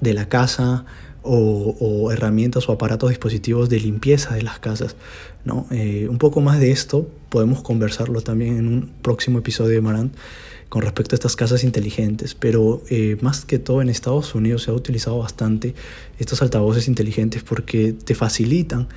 de 0.00 0.14
la 0.14 0.28
casa, 0.28 0.84
o, 1.22 2.10
herramientas 2.12 2.68
o 2.68 2.72
aparatos 2.72 3.10
dispositivos 3.10 3.68
de 3.68 3.80
limpieza 3.80 4.34
de 4.34 4.42
las 4.42 4.58
casas. 4.58 4.96
¿no? 5.44 5.66
Eh, 5.70 6.06
un 6.08 6.18
poco 6.18 6.40
más 6.40 6.60
de 6.60 6.70
esto 6.70 7.08
podemos 7.28 7.62
conversarlo 7.62 8.20
también 8.20 8.58
en 8.58 8.68
un 8.68 8.92
próximo 9.02 9.38
episodio 9.38 9.74
de 9.74 9.80
Marant 9.80 10.14
con 10.70 10.82
respecto 10.82 11.14
a 11.14 11.16
estas 11.16 11.36
casas 11.36 11.64
inteligentes, 11.64 12.34
pero 12.34 12.80
eh, 12.88 13.18
más 13.20 13.44
que 13.44 13.58
todo 13.58 13.82
en 13.82 13.90
Estados 13.90 14.34
Unidos 14.34 14.62
se 14.62 14.70
ha 14.70 14.74
utilizado 14.74 15.18
bastante 15.18 15.74
estos 16.18 16.40
altavoces 16.40 16.88
inteligentes 16.88 17.42
porque 17.42 17.92
te 17.92 18.14
facilitan 18.14 18.88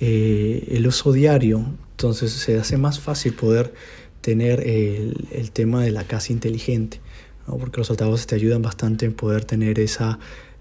eh, 0.00 0.68
el 0.70 0.86
uso 0.86 1.12
diario, 1.12 1.66
entonces 1.90 2.32
se 2.32 2.58
hace 2.58 2.78
más 2.78 3.00
fácil 3.00 3.34
poder 3.34 3.74
tener 4.20 4.60
el, 4.60 5.50
tema 5.52 5.82
de 5.82 5.90
la 5.90 6.04
casa 6.04 6.32
inteligente, 6.32 7.00
¿no? 7.46 7.58
porque 7.58 7.78
los 7.78 7.90
altavoces 7.90 8.26
te 8.26 8.36
ayudan 8.36 8.62
bastante 8.62 9.04
en 9.04 9.12
poder 9.12 9.44
tener 9.44 9.78
esa 9.80 10.18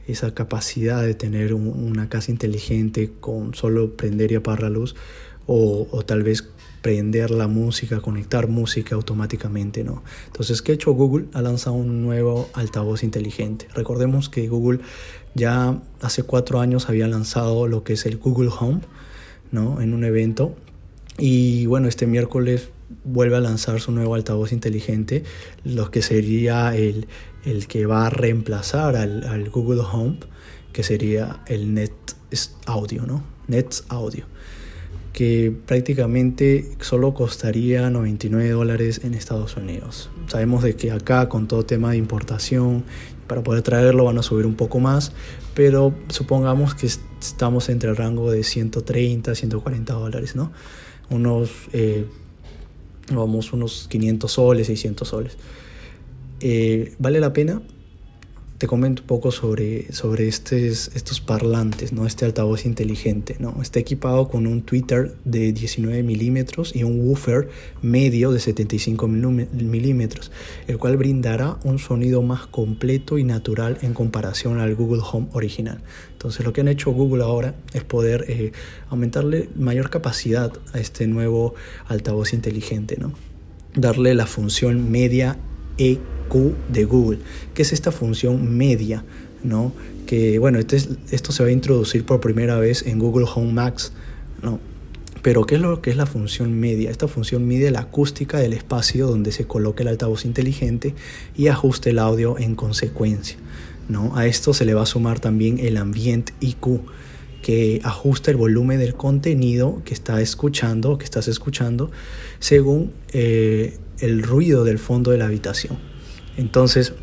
esa 0.08 0.34
capacidad 0.34 1.02
de 1.02 1.16
tener 1.16 1.54
una 1.54 2.10
casa 2.10 2.32
inteligente 2.32 3.12
con 3.20 3.56
solo 3.56 3.96
prender 3.96 4.32
y 4.32 4.36
apagar 4.36 4.64
la 4.64 4.70
luz 4.70 4.96
o, 5.48 6.04
tal 6.06 6.24
vez 6.24 6.48
prender 6.86 7.32
la 7.32 7.48
música, 7.48 8.00
conectar 8.00 8.48
música 8.48 8.94
automáticamente, 8.94 9.84
¿no? 9.84 10.04
Entonces, 10.28 10.62
¿qué 10.62 10.72
ha 10.72 10.76
hecho 10.76 10.92
Google? 10.92 11.26
Ha 11.34 11.42
lanzado 11.42 11.76
un 11.78 12.04
nuevo 12.04 12.48
altavoz 12.54 13.02
inteligente. 13.02 13.68
Recordemos 13.74 14.30
que 14.30 14.48
Google 14.48 14.82
ya 15.34 15.82
hace 16.02 16.22
cuatro 16.22 16.60
años 16.60 16.88
había 16.88 17.08
lanzado 17.08 17.66
lo 17.66 17.84
que 17.84 17.94
es 17.94 18.06
el 18.06 18.18
Google 18.18 18.52
Home, 18.60 18.82
¿no? 19.52 19.82
En 19.82 19.96
un 19.96 20.04
evento. 20.04 20.56
Y 21.18 21.66
bueno, 21.66 21.88
este 21.88 22.06
miércoles 22.06 22.70
vuelve 23.04 23.38
a 23.38 23.40
lanzar 23.40 23.82
su 23.82 23.92
nuevo 23.92 24.14
altavoz 24.14 24.52
inteligente, 24.52 25.24
lo 25.64 25.90
que 25.90 26.04
sería 26.04 26.76
el, 26.76 27.08
el 27.46 27.66
que 27.66 27.88
va 27.88 28.06
a 28.06 28.10
reemplazar 28.12 28.96
al, 28.96 29.50
Google 29.50 29.82
Home, 29.92 30.20
que 30.72 30.84
sería 30.84 31.42
el 31.48 31.74
Net 31.74 31.94
Audio, 32.68 33.08
¿no? 33.08 33.24
Nets 33.48 33.86
Audio, 33.90 34.26
que 35.16 35.56
prácticamente 35.66 36.70
solo 36.82 37.14
costaría 37.14 37.90
99 37.90 38.50
dólares 38.50 39.00
en 39.06 39.14
Estados 39.14 39.56
Unidos. 39.56 40.10
Sabemos 40.28 40.62
de 40.62 40.76
que 40.76 40.92
acá 40.92 41.30
con 41.30 41.48
todo 41.48 41.66
tema 41.66 41.92
de 41.92 41.98
importación, 41.98 42.84
para 43.26 43.42
poder 43.42 43.62
traerlo 43.62 44.04
van 44.04 44.18
a 44.18 44.24
subir 44.24 44.46
un 44.46 44.56
poco 44.56 44.82
más, 44.82 45.14
pero 45.54 45.96
supongamos 46.10 46.76
que 46.76 46.88
estamos 46.88 47.70
entre 47.70 47.92
el 47.92 47.96
rango 47.96 48.30
de 48.30 48.44
130, 48.44 49.34
140 49.36 49.94
dólares, 49.94 50.36
¿no? 50.36 50.52
Unos, 51.10 51.50
eh, 51.72 52.06
vamos, 53.10 53.54
unos 53.54 53.88
500 53.90 54.30
soles, 54.30 54.68
600 54.68 55.08
soles. 55.08 55.38
Eh, 56.42 56.94
¿Vale 57.00 57.22
la 57.22 57.32
pena? 57.32 57.62
Te 58.58 58.68
comento 58.68 59.02
un 59.02 59.08
poco 59.08 59.32
sobre, 59.32 59.92
sobre 59.92 60.28
estos, 60.28 60.90
estos 60.96 61.20
parlantes, 61.20 61.92
¿no? 61.92 62.06
este 62.06 62.24
altavoz 62.24 62.66
inteligente. 62.66 63.36
¿no? 63.40 63.62
Está 63.62 63.80
equipado 63.80 64.30
con 64.30 64.48
un 64.48 64.62
tweeter 64.62 65.16
de 65.26 65.52
19 65.52 66.04
milímetros 66.04 66.74
y 66.74 66.84
un 66.84 67.06
woofer 67.06 67.50
medio 67.82 68.32
de 68.32 68.40
75 68.40 69.08
milímetros, 69.08 70.32
el 70.68 70.78
cual 70.78 70.96
brindará 70.96 71.58
un 71.64 71.80
sonido 71.80 72.22
más 72.22 72.48
completo 72.48 73.18
y 73.18 73.26
natural 73.26 73.78
en 73.82 73.94
comparación 73.94 74.60
al 74.60 74.74
Google 74.76 75.02
Home 75.12 75.28
original. 75.34 75.82
Entonces 76.14 76.46
lo 76.46 76.54
que 76.54 76.62
han 76.62 76.70
hecho 76.70 76.92
Google 76.92 77.24
ahora 77.24 77.56
es 77.74 77.84
poder 77.84 78.26
eh, 78.30 78.54
aumentarle 78.90 79.50
mayor 79.56 79.90
capacidad 79.90 80.54
a 80.74 80.80
este 80.80 81.08
nuevo 81.08 81.56
altavoz 81.88 82.34
inteligente, 82.34 82.96
¿no? 82.98 83.14
darle 83.76 84.14
la 84.16 84.26
función 84.26 84.90
media 84.90 85.38
EQ 86.28 86.54
de 86.70 86.86
Google, 86.86 87.20
que 87.54 87.62
es 87.62 87.74
esta 87.74 87.92
función 87.92 88.58
media, 88.58 89.04
¿no? 89.44 89.74
Que 90.06 90.40
bueno, 90.40 90.60
este 90.60 90.78
esto 91.12 91.32
se 91.32 91.44
va 91.44 91.50
a 91.50 91.52
introducir 91.52 92.06
por 92.06 92.20
primera 92.20 92.60
vez 92.60 92.86
en 92.86 93.00
Google 93.00 93.26
Home 93.34 93.54
Max, 93.54 93.92
¿no? 94.42 94.60
Pero 95.26 95.46
¿qué 95.48 95.56
es 95.56 95.62
lo 95.62 95.82
que 95.82 95.90
es 95.90 95.98
la 95.98 96.06
función 96.06 96.60
media? 96.60 96.92
Esta 96.92 97.08
función 97.08 97.48
mide 97.48 97.72
la 97.72 97.80
acústica 97.80 98.38
del 98.38 98.54
espacio 98.54 99.08
donde 99.08 99.32
se 99.32 99.46
coloca 99.46 99.82
el 99.82 99.88
altavoz 99.88 100.24
inteligente 100.24 100.94
y 101.36 101.48
ajuste 101.48 101.90
el 101.90 101.98
audio 101.98 102.38
en 102.38 102.54
consecuencia. 102.54 103.38
¿no? 103.90 104.16
A 104.16 104.28
esto 104.28 104.54
se 104.54 104.66
le 104.66 104.76
va 104.76 104.84
a 104.84 104.86
sumar 104.86 105.20
también 105.20 105.58
el 105.60 105.78
Ambient 105.78 106.30
IQ, 106.42 106.82
que 107.42 107.82
ajusta 107.84 108.32
el 108.32 108.38
volumen 108.38 108.80
del 108.80 108.96
contenido 108.96 109.82
que 109.84 109.94
está 109.94 110.22
escuchando, 110.22 110.98
que 111.00 111.06
estás 111.06 111.28
escuchando, 111.28 111.90
según 112.40 112.92
eh, 113.12 113.78
el 114.00 114.24
ruido 114.24 114.64
del 114.64 114.80
fondo 114.80 115.12
de 115.12 115.18
la 115.18 115.26
habitación. 115.26 115.78
Entonces, 116.38 116.94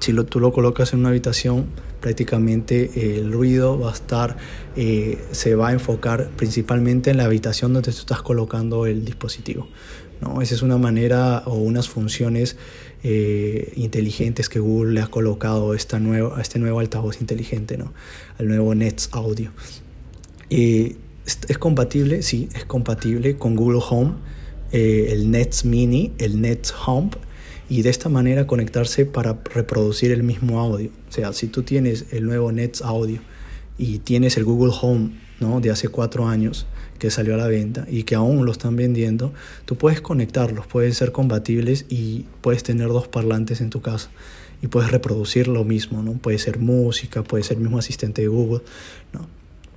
si 0.00 0.12
lo, 0.12 0.24
tú 0.24 0.40
lo 0.40 0.52
colocas 0.52 0.92
en 0.92 1.00
una 1.00 1.10
habitación, 1.10 1.66
prácticamente 2.00 2.90
eh, 2.94 3.18
el 3.18 3.32
ruido 3.32 3.78
va 3.78 3.90
a 3.90 3.94
estar, 3.94 4.36
eh, 4.76 5.18
se 5.32 5.54
va 5.54 5.68
a 5.68 5.72
enfocar 5.72 6.30
principalmente 6.36 7.10
en 7.10 7.18
la 7.18 7.24
habitación 7.24 7.72
donde 7.72 7.92
tú 7.92 7.98
estás 7.98 8.22
colocando 8.22 8.86
el 8.86 9.04
dispositivo. 9.04 9.68
¿no? 10.20 10.42
Esa 10.42 10.54
es 10.54 10.62
una 10.62 10.78
manera 10.78 11.42
o 11.46 11.54
unas 11.54 11.88
funciones 11.88 12.56
eh, 13.02 13.72
inteligentes 13.76 14.48
que 14.48 14.58
Google 14.58 14.92
le 14.92 15.00
ha 15.00 15.06
colocado 15.06 15.72
a, 15.72 15.76
este 15.76 15.98
nuevo 15.98 16.80
altavoz 16.80 17.20
inteligente, 17.20 17.76
¿no? 17.76 17.92
al 18.38 18.48
nuevo 18.48 18.74
Nets 18.74 19.10
Audio. 19.12 19.52
¿Es 20.48 21.58
compatible? 21.58 22.22
Sí, 22.22 22.48
es 22.54 22.64
compatible 22.64 23.36
con 23.36 23.54
Google 23.54 23.80
Home 23.88 24.14
eh, 24.72 25.08
el 25.10 25.30
Nets 25.30 25.64
Mini, 25.64 26.12
el 26.18 26.40
Nets 26.40 26.72
Home 26.86 27.10
y 27.70 27.82
de 27.82 27.88
esta 27.88 28.08
manera 28.08 28.48
conectarse 28.48 29.06
para 29.06 29.38
reproducir 29.54 30.10
el 30.10 30.24
mismo 30.24 30.58
audio. 30.60 30.90
O 31.08 31.12
sea, 31.12 31.32
si 31.32 31.46
tú 31.46 31.62
tienes 31.62 32.06
el 32.10 32.26
nuevo 32.26 32.50
Nets 32.50 32.82
Audio 32.82 33.20
y 33.78 34.00
tienes 34.00 34.36
el 34.36 34.44
Google 34.44 34.72
Home 34.82 35.12
¿no? 35.38 35.60
de 35.60 35.70
hace 35.70 35.86
cuatro 35.86 36.26
años 36.26 36.66
que 36.98 37.12
salió 37.12 37.32
a 37.34 37.36
la 37.36 37.46
venta 37.46 37.86
y 37.88 38.02
que 38.02 38.16
aún 38.16 38.44
lo 38.44 38.50
están 38.50 38.74
vendiendo, 38.74 39.32
tú 39.66 39.76
puedes 39.76 40.00
conectarlos, 40.00 40.66
pueden 40.66 40.92
ser 40.94 41.12
compatibles 41.12 41.86
y 41.88 42.26
puedes 42.40 42.64
tener 42.64 42.88
dos 42.88 43.06
parlantes 43.06 43.60
en 43.60 43.70
tu 43.70 43.80
casa 43.80 44.10
y 44.60 44.66
puedes 44.66 44.90
reproducir 44.90 45.46
lo 45.46 45.64
mismo, 45.64 46.02
¿no? 46.02 46.14
Puede 46.14 46.38
ser 46.38 46.58
música, 46.58 47.22
puede 47.22 47.44
ser 47.44 47.58
el 47.58 47.62
mismo 47.62 47.78
asistente 47.78 48.20
de 48.20 48.28
Google, 48.28 48.62
¿no? 49.14 49.28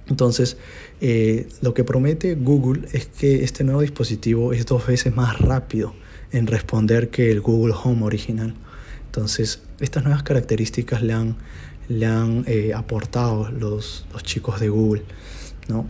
Entonces, 0.08 0.58
eh, 1.00 1.48
lo 1.62 1.76
que 1.76 1.84
promete 1.84 2.34
Google 2.34 2.88
es 2.92 3.06
que 3.06 3.44
este 3.44 3.64
nuevo 3.64 3.82
dispositivo 3.82 4.52
es 4.52 4.66
dos 4.66 4.86
veces 4.88 5.16
más 5.16 5.40
rápido 5.40 5.94
en 6.34 6.48
responder 6.48 7.10
que 7.10 7.32
el 7.32 7.40
Google 7.40 7.74
Home 7.82 8.04
original. 8.04 8.54
Entonces, 9.06 9.62
estas 9.80 10.04
nuevas 10.04 10.24
características 10.24 11.02
le 11.02 11.14
han, 11.14 11.38
le 11.88 12.06
han 12.06 12.44
eh, 12.48 12.74
aportado 12.76 13.50
los, 13.52 14.06
los, 14.12 14.24
chicos 14.24 14.60
de 14.60 14.70
Google. 14.70 15.04
¿no? 15.70 15.86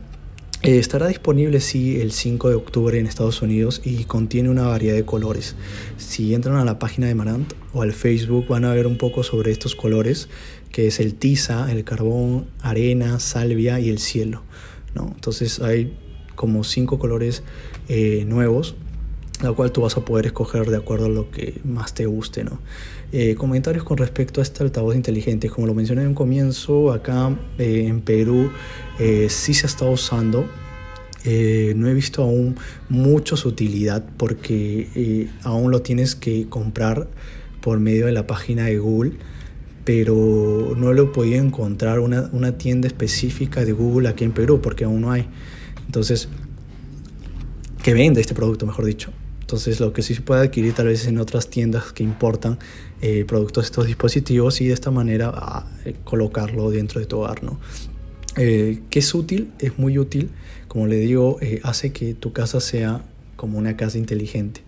Eh, 0.62 0.80
estará 0.80 1.08
disponible 1.08 1.60
sí 1.60 2.00
el 2.00 2.12
5 2.12 2.50
de 2.50 2.56
octubre 2.56 2.98
en 2.98 3.06
Estados 3.06 3.42
Unidos 3.42 3.82
y 3.84 4.06
contiene 4.06 4.50
una 4.50 4.68
variedad 4.68 4.96
de 4.96 5.04
colores. 5.04 5.56
Si 5.98 6.34
entran 6.34 6.56
a 6.56 6.64
la 6.64 6.80
página 6.80 7.08
de 7.08 7.16
Marant 7.16 7.54
o 7.74 7.82
al 7.82 7.92
Facebook 7.92 8.48
van 8.48 8.64
a 8.64 8.74
ver 8.74 8.88
un 8.88 8.98
poco 8.98 9.24
sobre 9.24 9.52
estos 9.52 9.76
colores 9.76 10.30
que 10.72 10.88
es 10.88 11.00
el 11.00 11.16
tiza, 11.16 11.72
el 11.72 11.84
carbón, 11.84 12.48
arena, 12.62 13.20
salvia 13.20 13.80
y 13.80 13.90
el 13.90 14.00
cielo. 14.00 14.44
¿no? 14.96 15.12
Entonces 15.14 15.60
hay 15.60 15.98
como 16.36 16.64
cinco 16.64 16.98
colores 16.98 17.44
eh, 17.90 18.24
nuevos, 18.26 18.76
la 19.44 19.54
cual 19.54 19.72
tú 19.72 19.82
vas 19.82 19.98
a 19.98 20.06
poder 20.06 20.26
escoger 20.28 20.70
de 20.70 20.78
acuerdo 20.78 21.06
a 21.06 21.10
lo 21.10 21.30
que 21.30 21.62
más 21.64 21.94
te 21.94 22.06
guste. 22.06 22.44
¿no? 22.44 22.60
Eh, 23.12 23.36
comentarios 23.36 23.84
con 23.84 23.98
respecto 23.98 24.42
a 24.42 24.44
este 24.44 24.64
altavoz 24.64 24.96
inteligente. 24.96 25.50
Como 25.50 25.68
lo 25.68 25.74
mencioné 25.74 26.02
en 26.02 26.10
un 26.10 26.14
comienzo, 26.16 26.92
acá 26.92 27.38
eh, 27.58 27.86
en 27.88 28.02
Perú 28.02 28.52
sí 28.98 29.54
se 29.54 29.68
está 29.68 29.86
usando. 29.86 30.46
no 31.26 31.88
he 31.88 31.94
visto 31.94 32.24
aún 32.24 32.56
mucho 32.90 33.38
su 33.38 33.50
utilidad 33.50 34.04
porque 34.18 35.30
aún 35.44 35.72
lo 35.72 35.82
tienes 35.82 36.16
que 36.16 36.48
comprar 36.50 37.08
por 37.62 37.80
medio 37.80 38.06
de 38.06 38.12
la 38.12 38.28
página 38.28 38.66
de 38.66 38.78
Google 38.78 39.14
pero 39.84 40.74
no 40.78 40.94
lo 40.94 41.04
he 41.04 41.06
podido 41.08 41.44
encontrar 41.44 42.00
una, 42.00 42.30
una 42.32 42.58
tienda 42.58 42.88
específica 42.88 43.66
de 43.66 43.74
Google 43.74 44.08
aquí 44.08 44.24
en 44.24 44.32
Perú 44.32 44.62
porque 44.62 44.86
aún 44.86 45.02
no 45.02 45.12
hay. 45.12 45.28
Entonces, 45.86 46.30
que 47.84 47.94
vende 47.94 48.22
este 48.22 48.34
producto, 48.34 48.66
mejor 48.66 48.86
dicho. 48.86 49.12
Entonces, 49.54 49.80
lo 49.80 49.94
que 49.94 50.02
sí 50.02 50.16
se 50.16 50.22
puede 50.22 50.42
adquirir 50.42 50.74
tal 50.74 50.88
vez 50.88 51.06
en 51.06 51.20
otras 51.20 51.48
tiendas 51.48 51.94
que 51.94 52.02
importan 52.02 52.58
eh, 53.04 53.24
productos 53.24 53.66
de 53.66 53.68
estos 53.68 53.86
dispositivos 53.86 54.60
y 54.62 54.66
de 54.66 54.74
esta 54.74 54.90
manera 54.90 55.32
ah, 55.32 55.68
eh, 55.86 55.94
colocarlo 56.04 56.72
dentro 56.72 57.00
de 57.00 57.06
tu 57.06 57.20
hogar, 57.20 57.44
¿no? 57.44 57.60
Eh, 58.36 58.80
que 58.90 58.98
es 58.98 59.14
útil, 59.14 59.52
es 59.60 59.78
muy 59.78 60.00
útil, 60.00 60.32
como 60.68 60.88
le 60.88 60.96
digo, 60.96 61.38
hace 61.62 61.92
que 61.92 62.16
tu 62.16 62.34
casa 62.34 62.60
sea 62.60 63.06
como 63.36 63.60
una 63.60 63.78
casa 63.78 64.00
inteligente. 64.00 64.62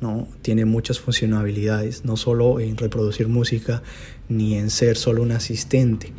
¿no? 0.00 0.28
Tiene 0.40 0.64
muchas 0.66 1.00
funcionalidades, 1.00 2.04
no 2.04 2.16
solo 2.16 2.60
en 2.60 2.76
reproducir 2.76 3.26
música 3.26 3.82
ni 4.28 4.54
en 4.54 4.70
ser 4.70 4.96
solo 4.96 5.20
un 5.20 5.32
asistente, 5.32 6.12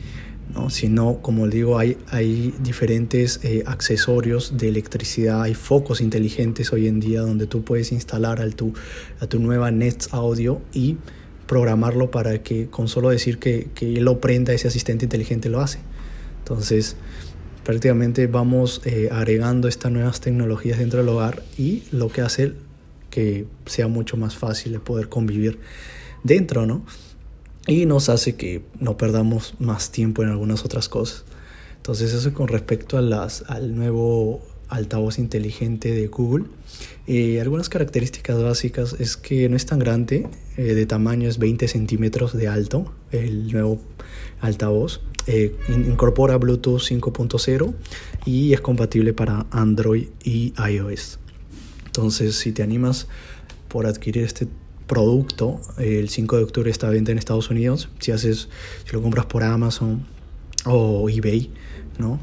¿no? 0.53 0.69
sino, 0.69 1.21
como 1.21 1.47
digo, 1.47 1.77
hay, 1.77 1.97
hay 2.09 2.53
diferentes 2.61 3.39
eh, 3.43 3.63
accesorios 3.65 4.57
de 4.57 4.69
electricidad, 4.69 5.41
hay 5.41 5.53
focos 5.53 6.01
inteligentes 6.01 6.73
hoy 6.73 6.87
en 6.87 6.99
día 6.99 7.21
donde 7.21 7.47
tú 7.47 7.63
puedes 7.63 7.91
instalar 7.91 8.41
a 8.41 8.49
tu, 8.49 8.73
a 9.19 9.27
tu 9.27 9.39
nueva 9.39 9.71
Nets 9.71 10.13
Audio 10.13 10.61
y 10.73 10.97
programarlo 11.47 12.11
para 12.11 12.43
que 12.43 12.67
con 12.67 12.87
solo 12.87 13.09
decir 13.09 13.39
que, 13.39 13.69
que 13.73 13.99
lo 14.01 14.19
prenda, 14.19 14.53
ese 14.53 14.67
asistente 14.67 15.05
inteligente 15.05 15.49
lo 15.49 15.61
hace. 15.61 15.79
Entonces, 16.39 16.95
prácticamente 17.63 18.27
vamos 18.27 18.81
eh, 18.85 19.09
agregando 19.11 19.67
estas 19.67 19.91
nuevas 19.91 20.21
tecnologías 20.21 20.79
dentro 20.79 20.99
del 20.99 21.09
hogar 21.09 21.43
y 21.57 21.83
lo 21.91 22.09
que 22.09 22.21
hace 22.21 22.53
que 23.09 23.45
sea 23.65 23.87
mucho 23.87 24.17
más 24.17 24.35
fácil 24.35 24.71
de 24.71 24.79
poder 24.79 25.09
convivir 25.09 25.59
dentro, 26.23 26.65
¿no? 26.65 26.85
Y 27.69 27.85
nos 27.85 28.09
hace 28.09 28.35
que 28.35 28.63
no 28.79 28.97
perdamos 28.97 29.53
más 29.59 29.91
tiempo 29.91 30.23
en 30.23 30.29
algunas 30.29 30.65
otras 30.65 30.89
cosas. 30.89 31.23
Entonces 31.77 32.13
eso 32.15 32.33
con 32.33 32.47
respecto 32.47 32.97
a 32.97 33.01
las, 33.01 33.43
al 33.47 33.75
nuevo 33.75 34.41
altavoz 34.69 35.19
inteligente 35.19 35.91
de 35.91 36.07
Google. 36.07 36.45
Eh, 37.05 37.39
algunas 37.39 37.69
características 37.69 38.41
básicas 38.41 38.95
es 38.97 39.17
que 39.17 39.47
no 39.49 39.55
es 39.55 39.67
tan 39.67 39.77
grande, 39.77 40.27
eh, 40.57 40.73
de 40.73 40.85
tamaño 40.87 41.29
es 41.29 41.37
20 41.37 41.67
centímetros 41.67 42.35
de 42.35 42.47
alto 42.47 42.91
el 43.11 43.51
nuevo 43.51 43.79
altavoz. 44.41 45.01
Eh, 45.27 45.55
incorpora 45.67 46.37
Bluetooth 46.37 46.81
5.0 46.81 47.75
y 48.25 48.53
es 48.53 48.61
compatible 48.61 49.13
para 49.13 49.45
Android 49.51 50.07
y 50.23 50.55
iOS. 50.57 51.19
Entonces, 51.85 52.35
si 52.35 52.51
te 52.51 52.63
animas 52.63 53.07
por 53.67 53.85
adquirir 53.85 54.23
este 54.23 54.47
producto, 54.89 55.61
el 55.77 56.09
5 56.09 56.37
de 56.37 56.43
octubre 56.43 56.69
está 56.69 56.87
a 56.87 56.89
venta 56.89 57.11
en 57.13 57.17
Estados 57.17 57.49
Unidos. 57.49 57.89
Si 57.99 58.11
haces, 58.11 58.49
si 58.83 58.91
lo 58.91 59.01
compras 59.01 59.27
por 59.27 59.43
Amazon 59.43 60.05
o 60.65 61.07
eBay, 61.09 61.51
¿no? 61.99 62.19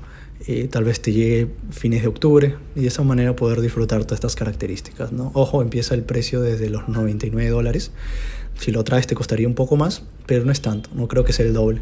Eh, 0.49 0.69
tal 0.69 0.85
vez 0.85 1.01
te 1.01 1.13
llegue 1.13 1.49
fines 1.71 2.03
de 2.03 2.09
octubre 2.09 2.57
y 2.75 2.83
de 2.83 2.89
esa 2.89 3.03
manera 3.03 3.35
poder 3.35 3.61
disfrutar 3.61 4.05
todas 4.05 4.19
estas 4.19 4.37
características. 4.37 5.13
¿no? 5.13 5.31
Ojo, 5.35 5.63
empieza 5.63 5.95
el 5.95 6.03
precio 6.03 6.43
desde 6.43 6.69
los 6.69 6.89
99 6.89 7.51
dólares. 7.51 7.91
Si 8.59 8.71
lo 8.71 8.85
traes 8.85 9.07
te 9.07 9.15
costaría 9.15 9.49
un 9.49 9.55
poco 9.55 9.77
más, 9.77 10.03
pero 10.27 10.45
no 10.45 10.53
es 10.53 10.61
tanto, 10.61 10.91
no 10.95 11.09
creo 11.09 11.25
que 11.25 11.33
sea 11.33 11.47
el 11.47 11.55
doble. 11.55 11.81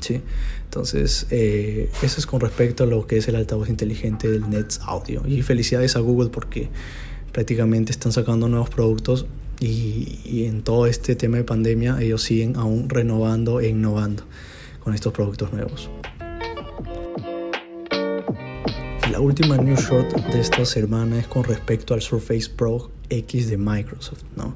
¿sí? 0.00 0.22
Entonces, 0.64 1.26
eh, 1.30 1.90
eso 2.02 2.18
es 2.18 2.26
con 2.26 2.40
respecto 2.40 2.84
a 2.84 2.86
lo 2.86 3.06
que 3.06 3.18
es 3.18 3.28
el 3.28 3.36
altavoz 3.36 3.68
inteligente 3.68 4.28
del 4.30 4.48
Nets 4.48 4.80
Audio. 4.82 5.22
Y 5.26 5.42
felicidades 5.42 5.96
a 5.96 6.00
Google 6.00 6.30
porque 6.30 6.70
prácticamente 7.32 7.92
están 7.92 8.12
sacando 8.12 8.48
nuevos 8.48 8.70
productos 8.70 9.26
y, 9.60 10.44
en 10.44 10.62
todo 10.62 10.86
este 10.86 11.16
tema 11.16 11.38
de 11.38 11.44
pandemia 11.44 11.98
ellos 12.00 12.22
siguen 12.22 12.56
aún 12.56 12.88
renovando 12.88 13.60
e 13.60 13.68
innovando 13.68 14.24
con 14.80 14.94
estos 14.94 15.12
productos 15.12 15.52
nuevos. 15.52 15.90
La 19.10 19.20
última 19.20 19.56
news 19.56 19.80
short 19.80 20.14
de 20.14 20.40
esta 20.40 20.64
semana 20.64 21.18
es 21.18 21.26
con 21.26 21.44
respecto 21.44 21.94
al 21.94 22.02
Surface 22.02 22.50
Pro 22.54 22.90
X 23.08 23.48
de 23.48 23.56
Microsoft. 23.56 24.24
¿no? 24.36 24.54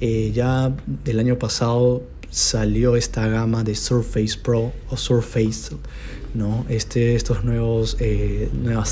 Eh, 0.00 0.32
ya 0.34 0.74
el 1.06 1.18
año 1.18 1.38
pasado 1.38 2.02
salió 2.32 2.96
esta 2.96 3.28
gama 3.28 3.62
de 3.62 3.74
Surface 3.74 4.38
Pro 4.42 4.72
o 4.88 4.96
Surface, 4.96 5.76
¿no? 6.32 6.64
Este, 6.70 7.14
estos 7.14 7.44
nuevos, 7.44 7.98
eh, 8.00 8.48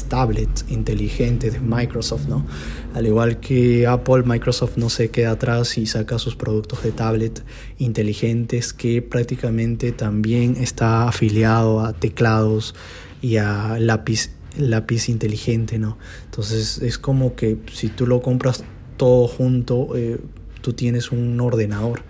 tablets 0.09 0.67
inteligentes 0.69 1.55
de 1.55 1.61
Microsoft, 1.61 2.29
¿no? 2.29 2.45
Al 2.93 3.07
igual 3.07 3.41
que 3.41 3.87
Apple, 3.87 4.25
Microsoft 4.27 4.77
no 4.77 4.91
se 4.91 5.09
queda 5.09 5.33
atrás 5.33 5.79
y 5.79 5.87
saca 5.87 6.19
sus 6.19 6.37
productos 6.37 6.83
de 6.83 6.93
tablet 6.93 7.43
inteligentes 7.79 8.75
que 8.75 9.01
prácticamente 9.01 9.91
también 9.93 10.57
está 10.59 11.09
afiliado 11.09 11.81
a 11.81 11.95
teclados 11.95 12.75
y 13.23 13.39
a 13.39 13.79
lápiz, 13.79 14.33
lápiz 14.59 15.09
inteligente, 15.09 15.79
¿no? 15.79 15.97
Entonces 16.27 16.77
es 16.83 16.99
como 16.99 17.37
que 17.37 17.57
si 17.73 17.89
tú 17.89 18.07
lo 18.07 18.21
compras 18.21 18.65
todo 18.99 19.27
junto, 19.27 19.97
eh, 19.97 20.21
tú 20.61 20.75
tienes 20.75 21.11
un 21.11 21.41
ordenador. 21.41 22.03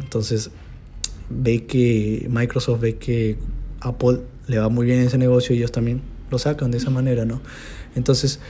Entonces, 0.00 0.50
ve 1.30 1.64
que 1.66 2.26
Microsoft 2.30 2.80
ve 2.80 2.96
que 2.96 3.36
Apple 3.80 4.20
le 4.46 4.58
va 4.58 4.68
muy 4.68 4.86
bien 4.86 5.00
en 5.00 5.06
ese 5.06 5.18
negocio 5.18 5.54
y 5.54 5.58
ellos 5.58 5.72
también 5.72 6.02
lo 6.30 6.38
sacan 6.38 6.70
de 6.70 6.78
esa 6.78 6.90
manera, 6.90 7.24
¿no? 7.24 7.40
Entonces, 7.94 8.40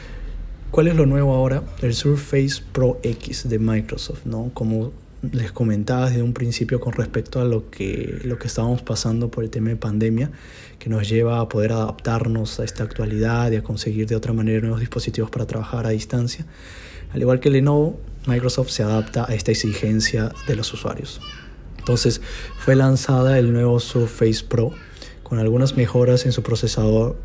¿cuál 0.71 0.89
es 0.89 0.97
lo 0.97 1.07
nuevo 1.07 1.35
ahora? 1.35 1.63
El 1.83 1.95
Surface 1.95 2.63
Pro 2.73 2.99
X 3.03 3.49
de 3.49 3.59
Microsoft, 3.59 4.25
¿no? 4.25 4.51
Como 4.55 4.93
les 5.33 5.51
comentaba 5.53 6.09
desde 6.09 6.23
un 6.23 6.33
principio 6.33 6.81
con 6.81 6.93
respecto 6.93 7.41
a 7.41 7.45
lo 7.45 7.71
que, 7.71 8.21
lo 8.25 8.39
que 8.39 8.47
estábamos 8.47 8.83
pasando 8.83 9.31
por 9.31 9.45
el 9.45 9.51
tema 9.51 9.71
de 9.71 9.77
pandemia, 9.77 10.31
que 10.79 10.91
nos 10.91 11.09
lleva 11.09 11.41
a 11.41 11.49
poder 11.49 11.73
adaptarnos 11.73 12.61
a 12.61 12.65
esta 12.65 12.85
actualidad 12.85 13.51
y 13.51 13.57
a 13.57 13.63
conseguir 13.63 14.07
de 14.07 14.17
otra 14.17 14.33
manera 14.33 14.61
nuevos 14.61 14.81
dispositivos 14.81 15.31
para 15.31 15.47
trabajar 15.47 15.87
a 15.87 15.91
distancia. 15.91 16.47
Al 17.13 17.21
igual 17.21 17.41
que 17.41 17.51
Lenovo, 17.51 17.99
Microsoft 18.27 18.71
se 18.71 18.83
adapta 18.83 19.25
a 19.29 19.35
esta 19.35 19.53
exigencia 19.53 20.33
de 20.47 20.57
los 20.57 20.73
usuarios. 20.73 21.21
Entonces 21.79 22.21
fue 22.59 22.75
lanzada 22.75 23.39
el 23.39 23.53
nuevo 23.53 23.79
Surface 23.79 24.45
Pro 24.45 24.73
con 25.23 25.39
algunas 25.39 25.77
mejoras 25.77 26.27
en 26.27 26.33
su 26.33 26.43
procesador. 26.43 27.17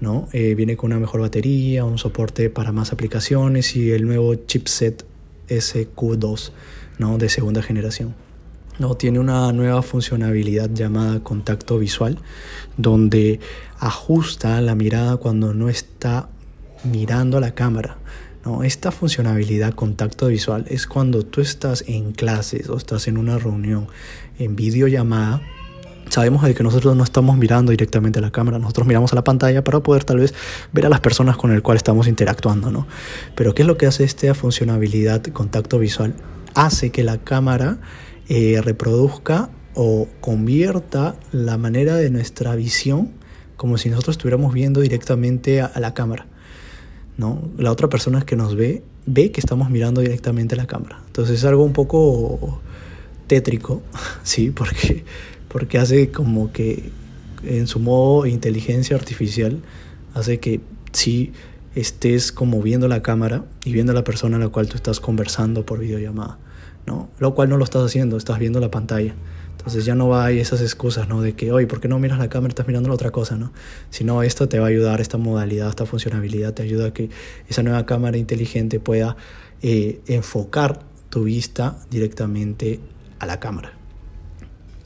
¿no? 0.00 0.28
Eh, 0.32 0.54
viene 0.54 0.76
con 0.76 0.92
una 0.92 1.00
mejor 1.00 1.20
batería, 1.20 1.84
un 1.84 1.98
soporte 1.98 2.50
para 2.50 2.72
más 2.72 2.92
aplicaciones 2.92 3.76
y 3.76 3.92
el 3.92 4.06
nuevo 4.06 4.34
chipset 4.34 5.04
SQ2 5.48 6.50
¿no? 6.98 7.18
de 7.18 7.28
segunda 7.28 7.62
generación. 7.62 8.14
¿no? 8.78 8.96
Tiene 8.96 9.18
una 9.18 9.52
nueva 9.52 9.82
funcionalidad 9.82 10.70
llamada 10.70 11.20
contacto 11.20 11.78
visual, 11.78 12.18
donde 12.76 13.40
ajusta 13.78 14.60
la 14.60 14.74
mirada 14.74 15.16
cuando 15.16 15.54
no 15.54 15.68
está 15.68 16.28
mirando 16.82 17.38
a 17.38 17.40
la 17.40 17.54
cámara. 17.54 17.98
¿No? 18.44 18.62
Esta 18.62 18.90
funcionalidad 18.90 19.74
contacto 19.74 20.28
visual 20.28 20.64
es 20.68 20.86
cuando 20.86 21.22
tú 21.22 21.40
estás 21.40 21.84
en 21.86 22.12
clases 22.12 22.68
o 22.68 22.76
estás 22.76 23.08
en 23.08 23.18
una 23.18 23.38
reunión 23.38 23.88
en 24.38 24.56
videollamada. 24.56 25.42
Sabemos 26.08 26.42
de 26.42 26.54
que 26.54 26.62
nosotros 26.62 26.94
no 26.96 27.02
estamos 27.02 27.36
mirando 27.38 27.70
directamente 27.70 28.18
a 28.18 28.22
la 28.22 28.30
cámara, 28.30 28.58
nosotros 28.58 28.86
miramos 28.86 29.12
a 29.12 29.16
la 29.16 29.24
pantalla 29.24 29.64
para 29.64 29.80
poder 29.80 30.04
tal 30.04 30.18
vez 30.18 30.34
ver 30.72 30.86
a 30.86 30.88
las 30.88 31.00
personas 31.00 31.36
con 31.36 31.50
el 31.50 31.62
cual 31.62 31.76
estamos 31.76 32.06
interactuando, 32.06 32.70
¿no? 32.70 32.86
Pero 33.34 33.54
¿qué 33.54 33.62
es 33.62 33.68
lo 33.68 33.76
que 33.78 33.86
hace 33.86 34.04
esta 34.04 34.34
funcionalidad 34.34 35.22
contacto 35.32 35.78
visual? 35.78 36.14
Hace 36.54 36.90
que 36.90 37.02
la 37.02 37.18
cámara 37.18 37.78
eh, 38.28 38.60
reproduzca 38.62 39.50
o 39.74 40.06
convierta 40.20 41.16
la 41.32 41.56
manera 41.58 41.96
de 41.96 42.10
nuestra 42.10 42.54
visión 42.54 43.10
como 43.56 43.78
si 43.78 43.88
nosotros 43.88 44.14
estuviéramos 44.16 44.52
viendo 44.52 44.80
directamente 44.80 45.60
a 45.62 45.80
la 45.80 45.94
cámara. 45.94 46.26
¿No? 47.16 47.42
La 47.58 47.70
otra 47.70 47.88
persona 47.88 48.22
que 48.22 48.36
nos 48.36 48.56
ve 48.56 48.82
ve 49.06 49.30
que 49.30 49.40
estamos 49.40 49.70
mirando 49.70 50.00
directamente 50.00 50.54
a 50.54 50.58
la 50.58 50.66
cámara. 50.66 51.02
Entonces 51.06 51.38
es 51.38 51.44
algo 51.44 51.64
un 51.64 51.72
poco 51.72 52.60
tétrico, 53.26 53.82
sí, 54.22 54.50
porque, 54.50 55.04
porque 55.48 55.78
hace 55.78 56.10
como 56.10 56.52
que 56.52 56.90
en 57.42 57.66
su 57.66 57.78
modo 57.78 58.26
inteligencia 58.26 58.96
artificial 58.96 59.60
hace 60.14 60.40
que 60.40 60.60
si 60.92 61.32
estés 61.74 62.32
como 62.32 62.62
viendo 62.62 62.88
la 62.88 63.02
cámara 63.02 63.44
y 63.64 63.72
viendo 63.72 63.92
a 63.92 63.94
la 63.94 64.04
persona 64.04 64.36
a 64.36 64.40
la 64.40 64.48
cual 64.48 64.68
tú 64.68 64.76
estás 64.76 65.00
conversando 65.00 65.66
por 65.66 65.80
videollamada, 65.80 66.38
¿no? 66.86 67.08
Lo 67.18 67.34
cual 67.34 67.48
no 67.48 67.56
lo 67.56 67.64
estás 67.64 67.84
haciendo, 67.84 68.16
estás 68.16 68.38
viendo 68.38 68.60
la 68.60 68.70
pantalla. 68.70 69.14
Entonces 69.64 69.86
ya 69.86 69.94
no 69.94 70.08
va 70.08 70.26
hay 70.26 70.40
esas 70.40 70.60
excusas, 70.60 71.08
¿no? 71.08 71.22
De 71.22 71.32
que, 71.32 71.50
oye, 71.50 71.66
¿por 71.66 71.80
qué 71.80 71.88
no 71.88 71.98
miras 71.98 72.18
la 72.18 72.28
cámara? 72.28 72.50
Estás 72.50 72.66
mirando 72.66 72.90
la 72.90 72.94
otra 72.96 73.10
cosa, 73.10 73.36
¿no? 73.36 73.50
Sino 73.88 74.22
esto 74.22 74.46
te 74.46 74.58
va 74.58 74.66
a 74.66 74.68
ayudar, 74.68 75.00
esta 75.00 75.16
modalidad, 75.16 75.70
esta 75.70 75.86
funcionalidad 75.86 76.52
te 76.52 76.62
ayuda 76.62 76.88
a 76.88 76.92
que 76.92 77.08
esa 77.48 77.62
nueva 77.62 77.86
cámara 77.86 78.18
inteligente 78.18 78.78
pueda 78.78 79.16
eh, 79.62 80.02
enfocar 80.06 80.80
tu 81.08 81.24
vista 81.24 81.78
directamente 81.90 82.78
a 83.20 83.24
la 83.24 83.40
cámara. 83.40 83.72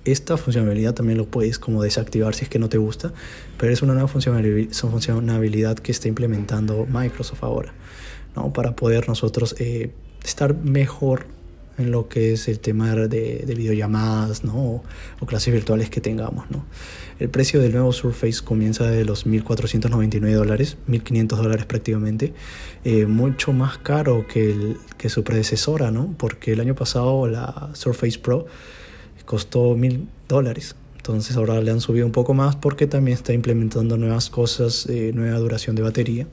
Esta 0.04 0.36
funcionalidad 0.36 0.94
también 0.94 1.18
lo 1.18 1.26
puedes 1.26 1.58
como 1.58 1.82
desactivar 1.82 2.36
si 2.36 2.44
es 2.44 2.48
que 2.48 2.60
no 2.60 2.68
te 2.68 2.78
gusta, 2.78 3.12
pero 3.58 3.72
es 3.72 3.82
una 3.82 3.94
nueva 3.94 4.06
funcionalidad 4.06 5.76
que 5.80 5.90
está 5.90 6.06
implementando 6.06 6.86
Microsoft 6.86 7.42
ahora, 7.42 7.74
¿no? 8.36 8.52
Para 8.52 8.76
poder 8.76 9.08
nosotros 9.08 9.56
eh, 9.58 9.90
estar 10.22 10.54
mejor 10.54 11.26
en 11.78 11.90
lo 11.90 12.08
que 12.08 12.32
es 12.32 12.48
el 12.48 12.58
tema 12.58 12.94
de, 12.94 13.44
videollamadas 13.46 14.44
¿no? 14.44 14.82
o, 15.20 15.26
clases 15.26 15.54
virtuales 15.54 15.90
que 15.90 16.00
tengamos. 16.00 16.50
¿no? 16.50 16.64
El 17.18 17.30
precio 17.30 17.60
del 17.60 17.72
nuevo 17.72 17.92
Surface 17.92 18.42
comienza 18.42 18.84
de 18.84 19.04
los 19.04 19.26
1.499 19.26 20.32
dólares, 20.34 20.76
1.500 20.88 21.28
dólares 21.36 21.66
prácticamente, 21.66 22.34
eh, 22.84 23.06
mucho 23.06 23.52
más 23.52 23.78
caro 23.78 24.26
que, 24.26 24.50
el, 24.50 24.76
que 24.96 25.08
su 25.08 25.24
predecesora, 25.24 25.90
¿no? 25.90 26.14
porque 26.18 26.52
el 26.52 26.60
año 26.60 26.74
pasado 26.74 27.26
la 27.26 27.70
Surface 27.74 28.18
Pro 28.18 28.46
costó 29.24 29.76
1.000 29.76 30.06
dólares. 30.28 30.74
Entonces 30.96 31.36
ahora 31.36 31.60
le 31.62 31.70
han 31.70 31.80
subido 31.80 32.04
un 32.04 32.12
poco 32.12 32.34
más 32.34 32.56
porque 32.56 32.86
también 32.86 33.16
está 33.16 33.32
implementando 33.32 33.96
nuevas 33.96 34.28
cosas, 34.28 34.86
eh, 34.90 35.12
nueva 35.14 35.38
duración 35.38 35.74
de 35.76 35.82
batería. 35.82 36.26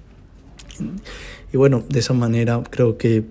Y 1.54 1.58
bueno, 1.58 1.86
de 1.88 2.00
esa 2.00 2.14
manera 2.14 2.62
creo 2.70 2.98
que 2.98 3.24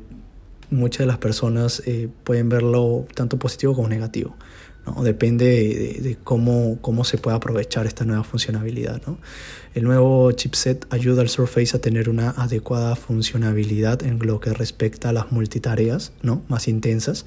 muchas 0.70 1.00
de 1.00 1.06
las 1.06 1.18
personas 1.18 1.82
eh, 1.86 2.08
pueden 2.24 2.48
verlo 2.48 3.06
tanto 3.14 3.38
positivo 3.38 3.74
como 3.74 3.88
negativo. 3.88 4.36
¿no? 4.86 5.02
Depende 5.02 5.98
de, 6.00 6.16
cómo, 6.22 6.78
cómo, 6.80 7.04
se 7.04 7.18
puede 7.18 7.36
aprovechar 7.36 7.86
esta 7.86 8.04
nueva 8.04 8.24
funcionalidad. 8.24 9.00
¿no? 9.06 9.18
El 9.74 9.84
nuevo 9.84 10.30
chipset 10.32 10.86
ayuda 10.90 11.22
al 11.22 11.28
Surface 11.28 11.76
a 11.76 11.80
tener 11.80 12.08
una 12.08 12.30
adecuada 12.30 12.96
funcionalidad 12.96 14.02
en 14.02 14.18
lo 14.18 14.40
que 14.40 14.52
respecta 14.52 15.08
a 15.08 15.12
las 15.12 15.32
multitareas 15.32 16.12
¿no? 16.22 16.42
más 16.48 16.68
intensas 16.68 17.24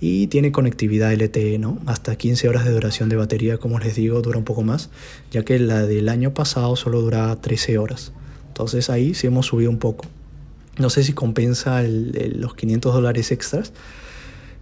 y 0.00 0.26
tiene 0.26 0.52
conectividad 0.52 1.12
LTE, 1.12 1.58
¿no? 1.58 1.78
hasta 1.86 2.16
15 2.16 2.48
horas 2.48 2.64
de 2.64 2.72
duración 2.72 3.08
de 3.08 3.16
batería, 3.16 3.58
como 3.58 3.78
les 3.78 3.94
digo, 3.94 4.20
dura 4.22 4.38
un 4.38 4.44
poco 4.44 4.62
más, 4.62 4.90
ya 5.30 5.44
que 5.44 5.58
la 5.58 5.86
del 5.86 6.08
año 6.08 6.34
pasado 6.34 6.76
solo 6.76 7.00
duraba 7.00 7.40
13 7.40 7.78
horas. 7.78 8.12
Entonces 8.48 8.90
ahí 8.90 9.14
sí 9.14 9.26
hemos 9.26 9.46
subido 9.46 9.70
un 9.70 9.78
poco. 9.78 10.06
No 10.78 10.90
sé 10.90 11.04
si 11.04 11.12
compensa 11.12 11.82
los 11.82 12.54
500 12.54 12.94
dólares 12.94 13.30
extras. 13.30 13.72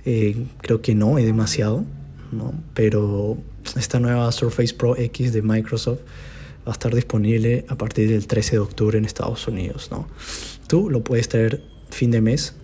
Eh, 0.04 0.46
creo 0.58 0.82
que 0.82 0.94
no, 0.94 1.18
es 1.18 1.24
demasiado. 1.24 1.84
¿no? 2.32 2.54
Pero 2.74 3.38
esta 3.76 4.00
nueva 4.00 4.30
Surface 4.32 4.74
Pro 4.74 4.96
X 4.96 5.32
de 5.32 5.42
Microsoft 5.42 6.00
va 6.66 6.72
a 6.72 6.72
estar 6.72 6.94
disponible 6.94 7.64
a 7.68 7.76
partir 7.76 8.08
del 8.08 8.26
13 8.26 8.52
de 8.52 8.58
octubre 8.58 8.98
en 8.98 9.04
Estados 9.04 9.46
Unidos. 9.46 9.88
¿no? 9.90 10.08
Tú 10.66 10.90
lo 10.90 11.04
puedes 11.04 11.28
traer 11.28 11.62
fin 11.90 12.10
de 12.10 12.20
mes, 12.20 12.54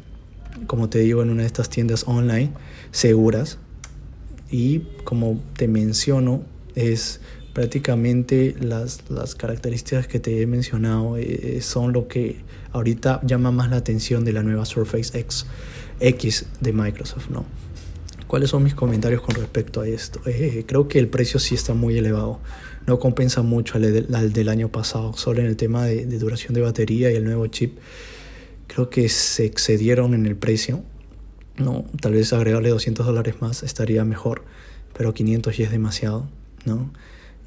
como 0.67 0.89
te 0.89 1.01
digo, 1.01 1.23
en 1.23 1.31
una 1.31 1.43
de 1.43 1.47
estas 1.47 1.69
tiendas 1.69 2.05
online 2.07 2.53
seguras. 2.91 3.59
Y 4.51 4.81
como 5.05 5.43
te 5.57 5.69
menciono, 5.69 6.43
es 6.75 7.21
prácticamente 7.59 8.55
las, 8.61 9.11
las 9.11 9.35
características 9.35 10.07
que 10.07 10.21
te 10.21 10.41
he 10.41 10.47
mencionado 10.47 11.17
eh, 11.17 11.59
son 11.61 11.93
lo 11.93 12.07
que 12.07 12.37
ahorita 12.71 13.21
llama 13.25 13.51
más 13.51 13.69
la 13.69 13.79
atención 13.79 14.25
de 14.25 14.33
la 14.33 14.45
nueva 14.45 14.65
Surface 14.65 15.19
X, 15.19 15.45
X 15.99 16.47
de 16.61 16.73
Microsoft, 16.73 17.31
¿no? 17.31 17.45
¿Cuáles 18.29 18.51
son 18.51 18.63
mis 18.63 18.77
comentarios 18.77 19.23
con 19.23 19.35
respecto 19.35 19.81
a 19.81 19.89
esto? 19.89 20.21
Eh, 20.27 20.67
creo 20.69 20.87
que 20.87 21.01
el 21.01 21.09
precio 21.09 21.41
sí 21.41 21.57
está 21.57 21.75
muy 21.75 21.99
elevado. 21.99 22.39
No 22.87 23.01
compensa 23.01 23.43
mucho 23.43 23.75
al, 23.77 24.33
del 24.33 24.49
año 24.49 24.69
pasado. 24.69 25.15
Solo 25.15 25.41
en 25.41 25.47
el 25.47 25.57
tema 25.57 25.85
de, 25.85 26.07
de, 26.07 26.19
duración 26.21 26.55
de 26.55 26.61
batería 26.61 27.11
y 27.11 27.17
el 27.17 27.25
nuevo 27.25 27.45
chip. 27.49 27.77
Creo 28.69 28.89
que 28.89 29.09
se 29.09 29.47
excedieron 29.47 30.15
en 30.15 30.27
el 30.27 30.37
precio. 30.37 30.85
No, 31.57 31.87
tal 32.01 32.13
vez 32.13 32.33
agregarle 32.33 32.69
200 32.69 33.05
dólares 33.05 33.35
más 33.41 33.65
estaría 33.65 34.05
mejor. 34.05 34.45
Pero 34.97 35.13
500 35.13 35.57
ya 35.57 35.65
es 35.65 35.73
demasiado. 35.73 36.29
¿no? 36.65 36.93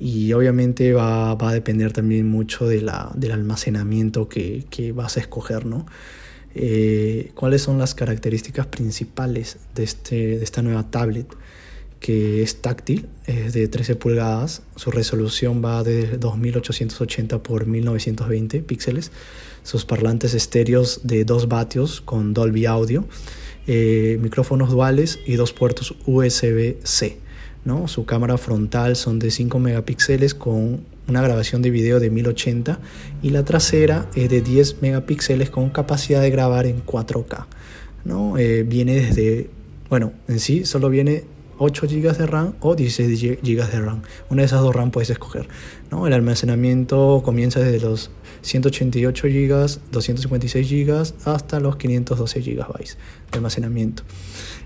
Y 0.01 0.33
obviamente 0.33 0.93
va, 0.93 1.35
va, 1.35 1.51
a 1.51 1.53
depender 1.53 1.93
también 1.93 2.27
mucho 2.27 2.67
de 2.67 2.81
la, 2.81 3.11
del 3.13 3.33
almacenamiento 3.33 4.27
que, 4.27 4.65
que, 4.71 4.93
vas 4.93 5.17
a 5.17 5.19
escoger, 5.19 5.67
¿no? 5.67 5.85
Eh, 6.55 7.31
¿Cuáles 7.35 7.61
son 7.61 7.77
las 7.77 7.93
características 7.93 8.65
principales 8.65 9.57
de, 9.75 9.83
este, 9.83 10.15
de 10.39 10.43
esta 10.43 10.63
nueva 10.63 10.89
tablet? 10.89 11.27
Que 11.99 12.41
es 12.41 12.63
táctil, 12.63 13.09
es 13.27 13.53
de 13.53 13.67
13 13.67 13.95
pulgadas, 13.95 14.63
su 14.75 14.89
resolución 14.89 15.63
va 15.63 15.83
de 15.83 16.17
2880 16.17 17.43
por 17.43 17.67
1920 17.67 18.61
píxeles, 18.61 19.11
sus 19.61 19.85
parlantes 19.85 20.33
estéreos 20.33 21.01
de 21.03 21.25
2 21.25 21.47
vatios 21.47 22.01
con 22.01 22.33
Dolby 22.33 22.65
Audio, 22.65 23.05
eh, 23.67 24.17
micrófonos 24.19 24.71
duales 24.71 25.19
y 25.27 25.35
dos 25.35 25.53
puertos 25.53 25.93
USB-C. 26.07 27.20
¿No? 27.65 27.87
Su 27.87 28.05
cámara 28.05 28.37
frontal 28.37 28.95
son 28.95 29.19
de 29.19 29.31
5 29.31 29.59
megapíxeles 29.59 30.33
con 30.33 30.81
una 31.07 31.21
grabación 31.21 31.61
de 31.61 31.69
video 31.69 31.99
de 31.99 32.09
1080 32.09 32.79
y 33.21 33.29
la 33.31 33.43
trasera 33.43 34.09
es 34.15 34.29
de 34.29 34.41
10 34.41 34.81
megapíxeles 34.81 35.49
con 35.49 35.69
capacidad 35.69 36.21
de 36.21 36.29
grabar 36.29 36.65
en 36.65 36.85
4K. 36.85 37.45
¿no? 38.05 38.37
Eh, 38.37 38.63
viene 38.63 38.95
desde, 38.95 39.49
bueno, 39.89 40.13
en 40.27 40.39
sí 40.39 40.65
solo 40.65 40.89
viene 40.89 41.25
8 41.57 41.87
GB 41.87 42.17
de 42.17 42.25
RAM 42.25 42.53
o 42.59 42.75
16 42.75 43.39
GB 43.43 43.71
de 43.71 43.81
RAM. 43.81 44.01
Una 44.29 44.41
de 44.41 44.45
esas 44.47 44.61
dos 44.61 44.75
RAM 44.75 44.89
puedes 44.89 45.11
escoger. 45.11 45.47
¿no? 45.91 46.07
El 46.07 46.13
almacenamiento 46.13 47.21
comienza 47.23 47.59
desde 47.59 47.85
los 47.85 48.09
188 48.41 49.27
GB, 49.27 49.79
256 49.91 50.69
GB 50.69 51.13
hasta 51.25 51.59
los 51.59 51.75
512 51.75 52.41
GB 52.41 52.55
de 52.57 52.95
almacenamiento. 53.33 54.03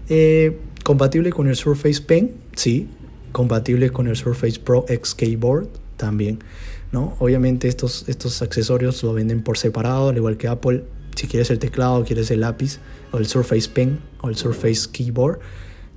Eh, 0.07 0.57
compatible 0.85 1.31
con 1.31 1.47
el 1.47 1.55
Surface 1.55 1.99
Pen, 1.99 2.35
sí. 2.55 2.87
Compatible 3.31 3.89
con 3.89 4.07
el 4.07 4.15
Surface 4.15 4.59
Pro 4.59 4.85
X 4.87 5.15
Keyboard 5.15 5.67
también. 5.97 6.39
¿no? 6.91 7.15
Obviamente 7.17 7.67
estos, 7.67 8.07
estos 8.07 8.43
accesorios 8.43 9.01
lo 9.01 9.11
venden 9.13 9.41
por 9.41 9.57
separado, 9.57 10.09
al 10.09 10.17
igual 10.17 10.37
que 10.37 10.47
Apple. 10.47 10.83
Si 11.15 11.25
quieres 11.27 11.49
el 11.49 11.57
teclado, 11.57 12.05
quieres 12.05 12.29
el 12.29 12.41
lápiz 12.41 12.79
o 13.11 13.17
el 13.17 13.25
Surface 13.25 13.67
Pen 13.67 13.99
o 14.21 14.29
el 14.29 14.35
Surface 14.35 14.87
Keyboard, 14.91 15.39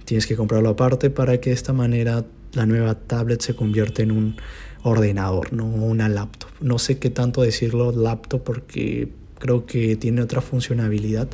tienes 0.06 0.26
que 0.26 0.36
comprarlo 0.36 0.70
aparte 0.70 1.10
para 1.10 1.38
que 1.38 1.50
de 1.50 1.54
esta 1.54 1.74
manera 1.74 2.24
la 2.54 2.64
nueva 2.64 2.94
tablet 2.94 3.42
se 3.42 3.54
convierta 3.54 4.02
en 4.02 4.10
un 4.10 4.36
ordenador, 4.84 5.52
no 5.52 5.66
una 5.66 6.08
laptop. 6.08 6.48
No 6.62 6.78
sé 6.78 6.98
qué 6.98 7.10
tanto 7.10 7.42
decirlo 7.42 7.92
laptop 7.92 8.42
porque 8.42 9.12
creo 9.38 9.66
que 9.66 9.96
tiene 9.96 10.22
otra 10.22 10.40
funcionalidad 10.40 11.28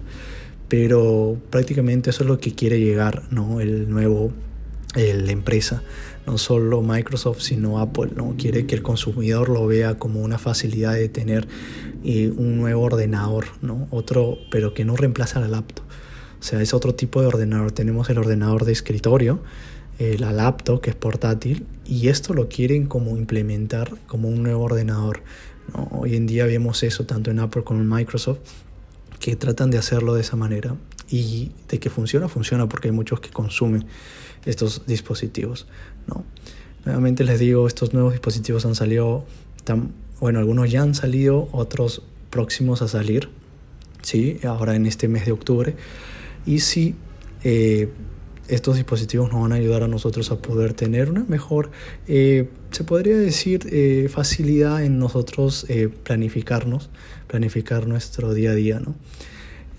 pero 0.68 1.36
prácticamente 1.50 2.10
eso 2.10 2.22
es 2.22 2.28
lo 2.28 2.38
que 2.38 2.54
quiere 2.54 2.80
llegar, 2.80 3.22
¿no? 3.30 3.60
El 3.60 3.90
nuevo, 3.90 4.32
la 4.94 5.32
empresa, 5.32 5.82
no 6.26 6.38
solo 6.38 6.82
Microsoft, 6.82 7.40
sino 7.40 7.80
Apple, 7.80 8.10
¿no? 8.16 8.34
Quiere 8.38 8.66
que 8.66 8.74
el 8.74 8.82
consumidor 8.82 9.48
lo 9.48 9.66
vea 9.66 9.98
como 9.98 10.22
una 10.22 10.38
facilidad 10.38 10.94
de 10.94 11.08
tener 11.08 11.46
eh, 12.04 12.32
un 12.34 12.56
nuevo 12.56 12.82
ordenador, 12.82 13.46
¿no? 13.60 13.88
Otro, 13.90 14.38
pero 14.50 14.74
que 14.74 14.84
no 14.84 14.96
reemplaza 14.96 15.40
la 15.40 15.48
laptop. 15.48 15.84
O 16.40 16.42
sea, 16.42 16.60
es 16.60 16.74
otro 16.74 16.94
tipo 16.94 17.20
de 17.20 17.26
ordenador. 17.26 17.72
Tenemos 17.72 18.08
el 18.10 18.18
ordenador 18.18 18.64
de 18.64 18.72
escritorio, 18.72 19.42
eh, 19.98 20.16
la 20.18 20.32
laptop 20.32 20.80
que 20.80 20.90
es 20.90 20.96
portátil, 20.96 21.66
y 21.84 22.08
esto 22.08 22.34
lo 22.34 22.48
quieren 22.48 22.86
como 22.86 23.16
implementar 23.16 23.92
como 24.06 24.28
un 24.28 24.42
nuevo 24.42 24.64
ordenador. 24.64 25.22
Hoy 25.90 26.16
en 26.16 26.26
día 26.26 26.44
vemos 26.46 26.82
eso 26.82 27.04
tanto 27.04 27.30
en 27.30 27.38
Apple 27.38 27.64
como 27.64 27.80
en 27.80 27.88
Microsoft 27.88 28.40
que 29.24 29.36
tratan 29.36 29.70
de 29.70 29.78
hacerlo 29.78 30.14
de 30.14 30.20
esa 30.20 30.36
manera 30.36 30.76
y 31.08 31.50
de 31.70 31.78
que 31.78 31.88
funciona, 31.88 32.28
funciona 32.28 32.68
porque 32.68 32.88
hay 32.88 32.92
muchos 32.92 33.20
que 33.20 33.30
consumen 33.30 33.86
estos 34.44 34.84
dispositivos, 34.86 35.66
¿no? 36.06 36.26
Nuevamente 36.84 37.24
les 37.24 37.40
digo, 37.40 37.66
estos 37.66 37.94
nuevos 37.94 38.12
dispositivos 38.12 38.66
han 38.66 38.74
salido, 38.74 39.24
bueno, 40.20 40.40
algunos 40.40 40.70
ya 40.70 40.82
han 40.82 40.94
salido, 40.94 41.48
otros 41.52 42.02
próximos 42.28 42.82
a 42.82 42.88
salir, 42.88 43.30
¿sí? 44.02 44.40
Ahora 44.44 44.76
en 44.76 44.84
este 44.84 45.08
mes 45.08 45.24
de 45.24 45.32
octubre. 45.32 45.74
Y 46.44 46.60
sí, 46.60 46.94
eh, 47.44 47.88
estos 48.48 48.76
dispositivos 48.76 49.32
nos 49.32 49.40
van 49.40 49.52
a 49.52 49.54
ayudar 49.54 49.82
a 49.82 49.88
nosotros 49.88 50.30
a 50.30 50.36
poder 50.36 50.74
tener 50.74 51.10
una 51.10 51.24
mejor, 51.24 51.70
eh, 52.06 52.50
se 52.70 52.84
podría 52.84 53.16
decir, 53.16 53.66
eh, 53.70 54.08
facilidad 54.10 54.84
en 54.84 54.98
nosotros 54.98 55.64
eh, 55.68 55.88
planificarnos, 55.88 56.90
planificar 57.34 57.88
nuestro 57.88 58.32
día 58.32 58.52
a 58.52 58.54
día, 58.54 58.78
¿no? 58.78 58.94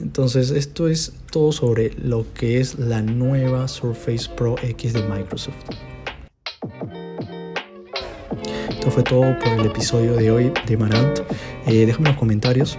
Entonces 0.01 0.51
esto 0.51 0.89
es 0.89 1.13
todo 1.31 1.53
sobre 1.53 1.93
lo 1.93 2.25
que 2.33 2.59
es 2.59 2.77
la 2.77 3.01
nueva 3.01 3.69
Surface 3.69 4.29
Pro 4.35 4.57
X 4.61 4.91
de 4.91 5.01
Microsoft. 5.03 5.55
Esto 8.69 8.91
fue 8.91 9.03
todo 9.03 9.39
por 9.39 9.53
el 9.53 9.67
episodio 9.67 10.15
de 10.17 10.31
hoy 10.31 10.51
de 10.67 10.75
Marant. 10.75 11.21
déjame 11.65 12.09
en 12.09 12.15
los 12.15 12.17
comentarios, 12.17 12.77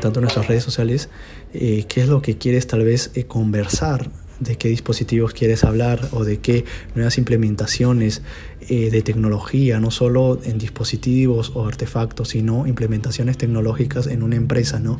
tanto 0.00 0.20
en 0.20 0.22
nuestras 0.22 0.46
redes 0.46 0.62
sociales, 0.62 1.08
qué 1.52 1.84
es 1.96 2.06
lo 2.06 2.22
que 2.22 2.38
quieres 2.38 2.68
tal 2.68 2.84
vez 2.84 3.10
conversar 3.26 4.08
de 4.40 4.56
qué 4.56 4.68
dispositivos 4.68 5.32
quieres 5.32 5.64
hablar 5.64 6.08
o 6.12 6.24
de 6.24 6.38
qué 6.38 6.64
nuevas 6.94 7.18
implementaciones 7.18 8.22
eh, 8.68 8.90
de 8.90 9.02
tecnología, 9.02 9.80
no 9.80 9.90
solo 9.90 10.40
en 10.44 10.58
dispositivos 10.58 11.52
o 11.54 11.66
artefactos, 11.66 12.30
sino 12.30 12.66
implementaciones 12.66 13.38
tecnológicas 13.38 14.06
en 14.06 14.22
una 14.22 14.36
empresa. 14.36 14.80
¿no? 14.80 14.98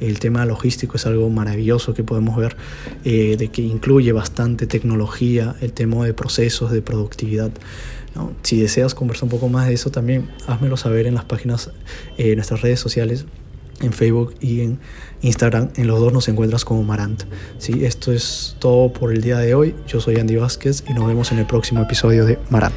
El 0.00 0.18
tema 0.18 0.44
logístico 0.44 0.96
es 0.96 1.06
algo 1.06 1.30
maravilloso 1.30 1.94
que 1.94 2.04
podemos 2.04 2.36
ver, 2.36 2.56
eh, 3.04 3.36
de 3.36 3.48
que 3.48 3.62
incluye 3.62 4.12
bastante 4.12 4.66
tecnología, 4.66 5.54
el 5.60 5.72
tema 5.72 6.04
de 6.04 6.14
procesos, 6.14 6.70
de 6.72 6.82
productividad. 6.82 7.50
¿no? 8.14 8.32
Si 8.42 8.60
deseas 8.60 8.94
conversar 8.94 9.24
un 9.24 9.30
poco 9.30 9.48
más 9.48 9.68
de 9.68 9.74
eso, 9.74 9.90
también 9.90 10.28
házmelo 10.46 10.76
saber 10.76 11.06
en 11.06 11.14
las 11.14 11.24
páginas, 11.24 11.70
en 12.18 12.34
nuestras 12.36 12.60
redes 12.60 12.80
sociales 12.80 13.26
en 13.80 13.92
Facebook 13.92 14.34
y 14.40 14.60
en 14.60 14.78
Instagram. 15.22 15.70
En 15.76 15.86
los 15.86 16.00
dos 16.00 16.12
nos 16.12 16.28
encuentras 16.28 16.64
como 16.64 16.82
Marant. 16.82 17.24
¿sí? 17.58 17.84
Esto 17.84 18.12
es 18.12 18.56
todo 18.58 18.92
por 18.92 19.12
el 19.12 19.20
día 19.20 19.38
de 19.38 19.54
hoy. 19.54 19.74
Yo 19.86 20.00
soy 20.00 20.16
Andy 20.16 20.36
Vázquez 20.36 20.84
y 20.88 20.92
nos 20.92 21.06
vemos 21.06 21.32
en 21.32 21.38
el 21.38 21.46
próximo 21.46 21.82
episodio 21.82 22.24
de 22.24 22.38
Marant. 22.50 22.74